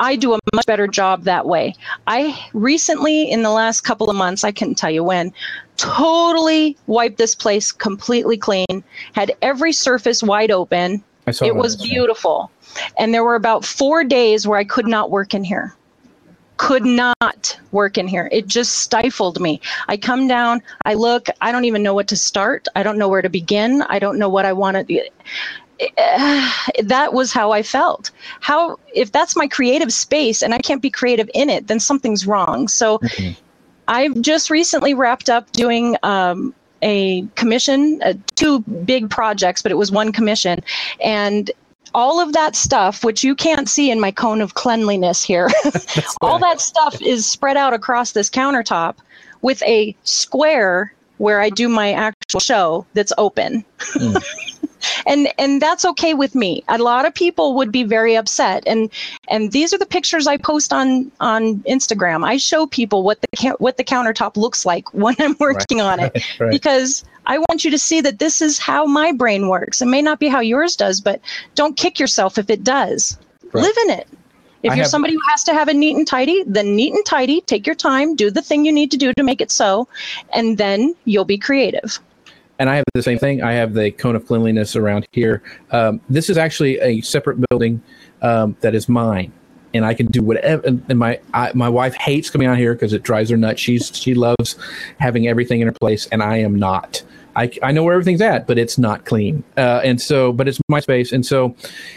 [0.00, 1.74] I do a much better job that way.
[2.06, 5.32] I recently, in the last couple of months, I couldn't tell you when,
[5.76, 8.82] totally wiped this place completely clean,
[9.12, 11.02] had every surface wide open.
[11.26, 12.50] It was beautiful.
[12.98, 15.74] And there were about four days where I could not work in here.
[16.56, 18.28] Could not work in here.
[18.30, 19.60] It just stifled me.
[19.88, 22.68] I come down, I look, I don't even know what to start.
[22.76, 23.82] I don't know where to begin.
[23.82, 25.10] I don't know what I want to
[26.82, 28.10] that was how I felt.
[28.40, 32.26] How if that's my creative space and I can't be creative in it, then something's
[32.26, 32.68] wrong.
[32.68, 33.32] So mm-hmm.
[33.88, 36.54] I've just recently wrapped up doing um,
[36.84, 40.62] a commission, uh, two big projects, but it was one commission,
[41.02, 41.50] and
[41.94, 45.48] all of that stuff, which you can't see in my cone of cleanliness here,
[46.20, 48.96] all that stuff is spread out across this countertop
[49.42, 53.64] with a square where I do my actual show that's open.
[53.78, 54.50] Mm.
[55.06, 56.62] and and that's okay with me.
[56.68, 58.62] A lot of people would be very upset.
[58.66, 58.90] And
[59.28, 62.24] and these are the pictures i post on on instagram.
[62.24, 65.84] I show people what the what the countertop looks like when i'm working right.
[65.84, 66.24] on it.
[66.40, 66.50] Right.
[66.50, 69.82] because i want you to see that this is how my brain works.
[69.82, 71.20] It may not be how yours does but
[71.54, 73.18] don't kick yourself if it does.
[73.52, 74.08] Live in it.
[74.64, 76.94] If I you're have, somebody who has to have a neat and tidy, then neat
[76.94, 79.50] and tidy, take your time, do the thing you need to do to make it
[79.50, 79.86] so,
[80.32, 82.00] and then you'll be creative
[82.58, 83.42] and I have the same thing.
[83.42, 85.42] I have the cone of cleanliness around here.
[85.70, 87.82] Um, this is actually a separate building
[88.22, 89.32] um, that is mine,
[89.72, 90.62] and I can do whatever.
[90.66, 93.60] And my I, my wife hates coming out here because it drives her nuts.
[93.60, 94.56] She's she loves
[94.98, 97.02] having everything in her place, and I am not.
[97.36, 99.42] I, I know where everything's at, but it's not clean.
[99.56, 101.10] Uh, and so, but it's my space.
[101.10, 101.56] And so,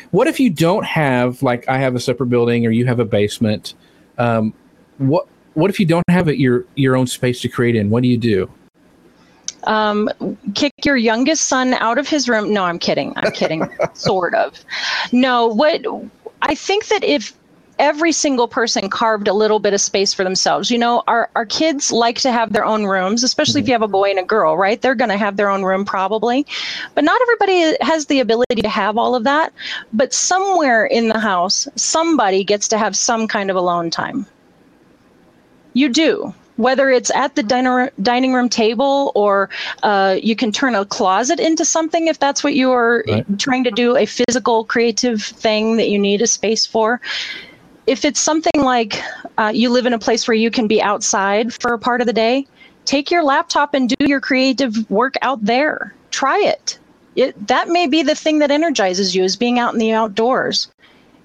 [0.09, 3.05] what if you don't have like I have a separate building or you have a
[3.05, 3.75] basement?
[4.17, 4.53] Um,
[4.97, 7.89] what what if you don't have it your your own space to create in?
[7.89, 8.49] What do you do?
[9.67, 10.09] Um,
[10.55, 12.53] kick your youngest son out of his room.
[12.53, 13.13] No, I'm kidding.
[13.17, 13.69] I'm kidding.
[13.93, 14.59] sort of.
[15.11, 15.85] No, what
[16.41, 17.33] I think that if
[17.79, 20.71] every single person carved a little bit of space for themselves.
[20.71, 23.65] You know, our, our kids like to have their own rooms, especially mm-hmm.
[23.65, 24.81] if you have a boy and a girl, right?
[24.81, 26.45] They're going to have their own room probably.
[26.95, 29.53] But not everybody has the ability to have all of that.
[29.93, 34.25] But somewhere in the house, somebody gets to have some kind of alone time.
[35.73, 39.49] You do whether it's at the diner, dining room table or
[39.83, 43.39] uh, you can turn a closet into something if that's what you are right.
[43.39, 46.99] trying to do a physical creative thing that you need a space for
[47.87, 49.01] if it's something like
[49.37, 52.07] uh, you live in a place where you can be outside for a part of
[52.07, 52.45] the day,
[52.85, 55.93] take your laptop and do your creative work out there.
[56.11, 56.77] Try it.
[57.15, 60.69] It that may be the thing that energizes you is being out in the outdoors.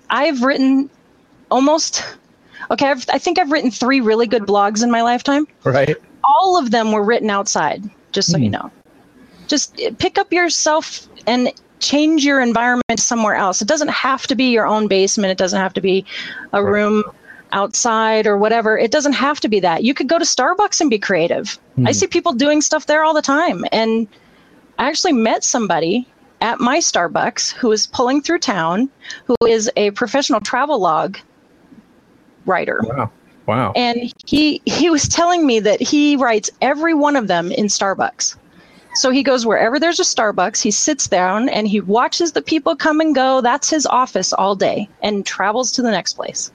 [0.09, 0.89] I've written
[1.51, 2.03] almost
[2.72, 2.86] okay.
[2.86, 5.46] I've, I think I've written three really good blogs in my lifetime.
[5.64, 5.96] Right.
[6.24, 7.82] All of them were written outside.
[8.12, 8.42] Just so mm.
[8.42, 8.52] you hmm.
[8.52, 8.70] know.
[9.48, 13.60] Just pick up yourself and change your environment somewhere else.
[13.60, 15.30] It doesn't have to be your own basement.
[15.30, 16.06] It doesn't have to be
[16.52, 17.02] a room
[17.52, 18.78] outside or whatever.
[18.78, 19.82] It doesn't have to be that.
[19.82, 21.58] You could go to Starbucks and be creative.
[21.72, 21.88] Mm-hmm.
[21.88, 23.64] I see people doing stuff there all the time.
[23.72, 24.08] And
[24.78, 26.08] I actually met somebody
[26.40, 28.88] at my Starbucks who is pulling through town,
[29.26, 31.18] who is a professional travel log
[32.47, 32.80] writer.
[32.84, 33.11] Wow.
[33.47, 33.72] Wow.
[33.74, 38.36] And he he was telling me that he writes every one of them in Starbucks.
[38.95, 42.76] So he goes wherever there's a Starbucks, he sits down and he watches the people
[42.76, 43.40] come and go.
[43.40, 46.53] That's his office all day and travels to the next place.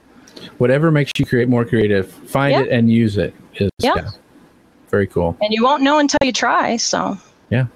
[0.58, 2.60] Whatever makes you create more creative, find yeah.
[2.62, 3.34] it and use it.
[3.56, 3.94] Is, yeah.
[3.96, 4.10] yeah.
[4.88, 5.36] Very cool.
[5.42, 6.76] And you won't know until you try.
[6.76, 7.18] So,
[7.50, 7.66] yeah.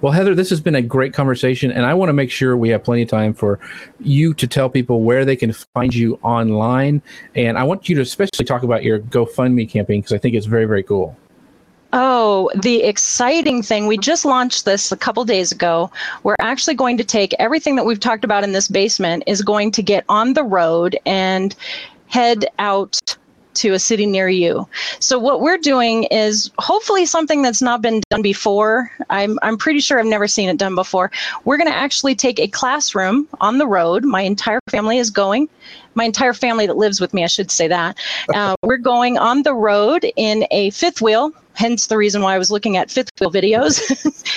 [0.00, 2.68] Well, Heather, this has been a great conversation, and I want to make sure we
[2.70, 3.58] have plenty of time for
[4.00, 7.02] you to tell people where they can find you online.
[7.34, 10.46] And I want you to especially talk about your GoFundMe campaign because I think it's
[10.46, 11.16] very, very cool.
[11.92, 13.86] Oh, the exciting thing.
[13.86, 15.90] We just launched this a couple days ago.
[16.22, 19.70] We're actually going to take everything that we've talked about in this basement is going
[19.72, 21.56] to get on the road and
[22.08, 22.98] head out
[23.58, 24.66] to a city near you.
[25.00, 28.90] So what we're doing is hopefully something that's not been done before.
[29.10, 31.10] I'm I'm pretty sure I've never seen it done before.
[31.44, 34.04] We're going to actually take a classroom on the road.
[34.04, 35.48] My entire family is going
[35.98, 37.98] my entire family that lives with me, I should say that.
[38.34, 42.38] Uh, we're going on the road in a fifth wheel, hence the reason why I
[42.38, 43.80] was looking at fifth wheel videos.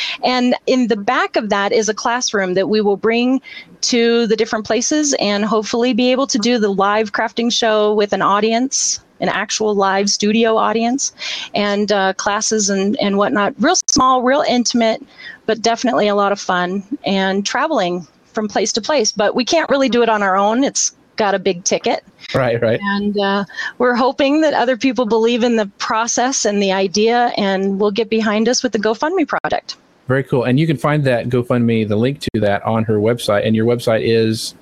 [0.24, 3.42] and in the back of that is a classroom that we will bring
[3.82, 8.14] to the different places and hopefully be able to do the live crafting show with
[8.14, 11.14] an audience an actual live studio audience
[11.56, 13.54] and uh, classes and, and whatnot.
[13.60, 15.02] Real small, real intimate,
[15.46, 19.12] but definitely a lot of fun and traveling from place to place.
[19.12, 20.64] But we can't really do it on our own.
[20.64, 22.04] It's got a big ticket.
[22.34, 22.80] Right, right.
[22.82, 23.46] And uh,
[23.78, 28.10] we're hoping that other people believe in the process and the idea and will get
[28.10, 29.78] behind us with the GoFundMe project.
[30.08, 30.44] Very cool.
[30.44, 33.46] And you can find that GoFundMe, the link to that on her website.
[33.46, 34.56] And your website is?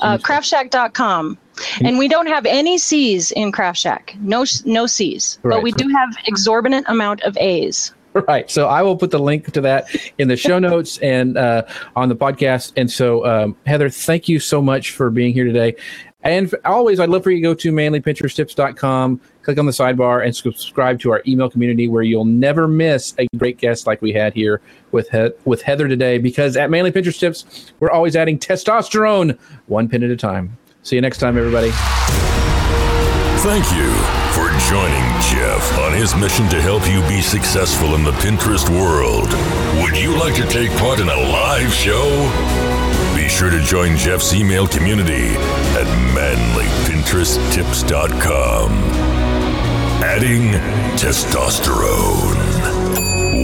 [0.00, 1.38] Uh, kraaftshaak.com.
[1.80, 4.16] And we don't have any C's in Kraaft Shaak.
[4.20, 5.38] No, no C's.
[5.42, 5.56] Right.
[5.56, 7.92] But we do have exorbitant amount of A's.
[8.28, 8.50] Right.
[8.50, 11.64] So I will put the link to that in the show notes and uh,
[11.96, 12.72] on the podcast.
[12.76, 15.76] And so, um, Heather, thank you so much for being here today.
[16.22, 20.34] And always, I'd love for you to go to manlypinteresttips.com, click on the sidebar, and
[20.34, 24.34] subscribe to our email community where you'll never miss a great guest like we had
[24.34, 24.60] here
[24.92, 26.18] with he- with Heather today.
[26.18, 30.56] Because at Manly Pinterest Tips, we're always adding testosterone one pin at a time.
[30.86, 31.72] See you next time, everybody.
[33.42, 33.90] Thank you
[34.30, 39.26] for joining Jeff on his mission to help you be successful in the Pinterest world.
[39.82, 42.30] Would you like to take part in a live show?
[43.16, 45.34] Be sure to join Jeff's email community
[45.74, 48.70] at manlypinteresttips.com.
[50.04, 50.52] Adding
[50.96, 52.36] testosterone,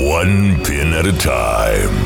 [0.09, 2.02] one pin at a time.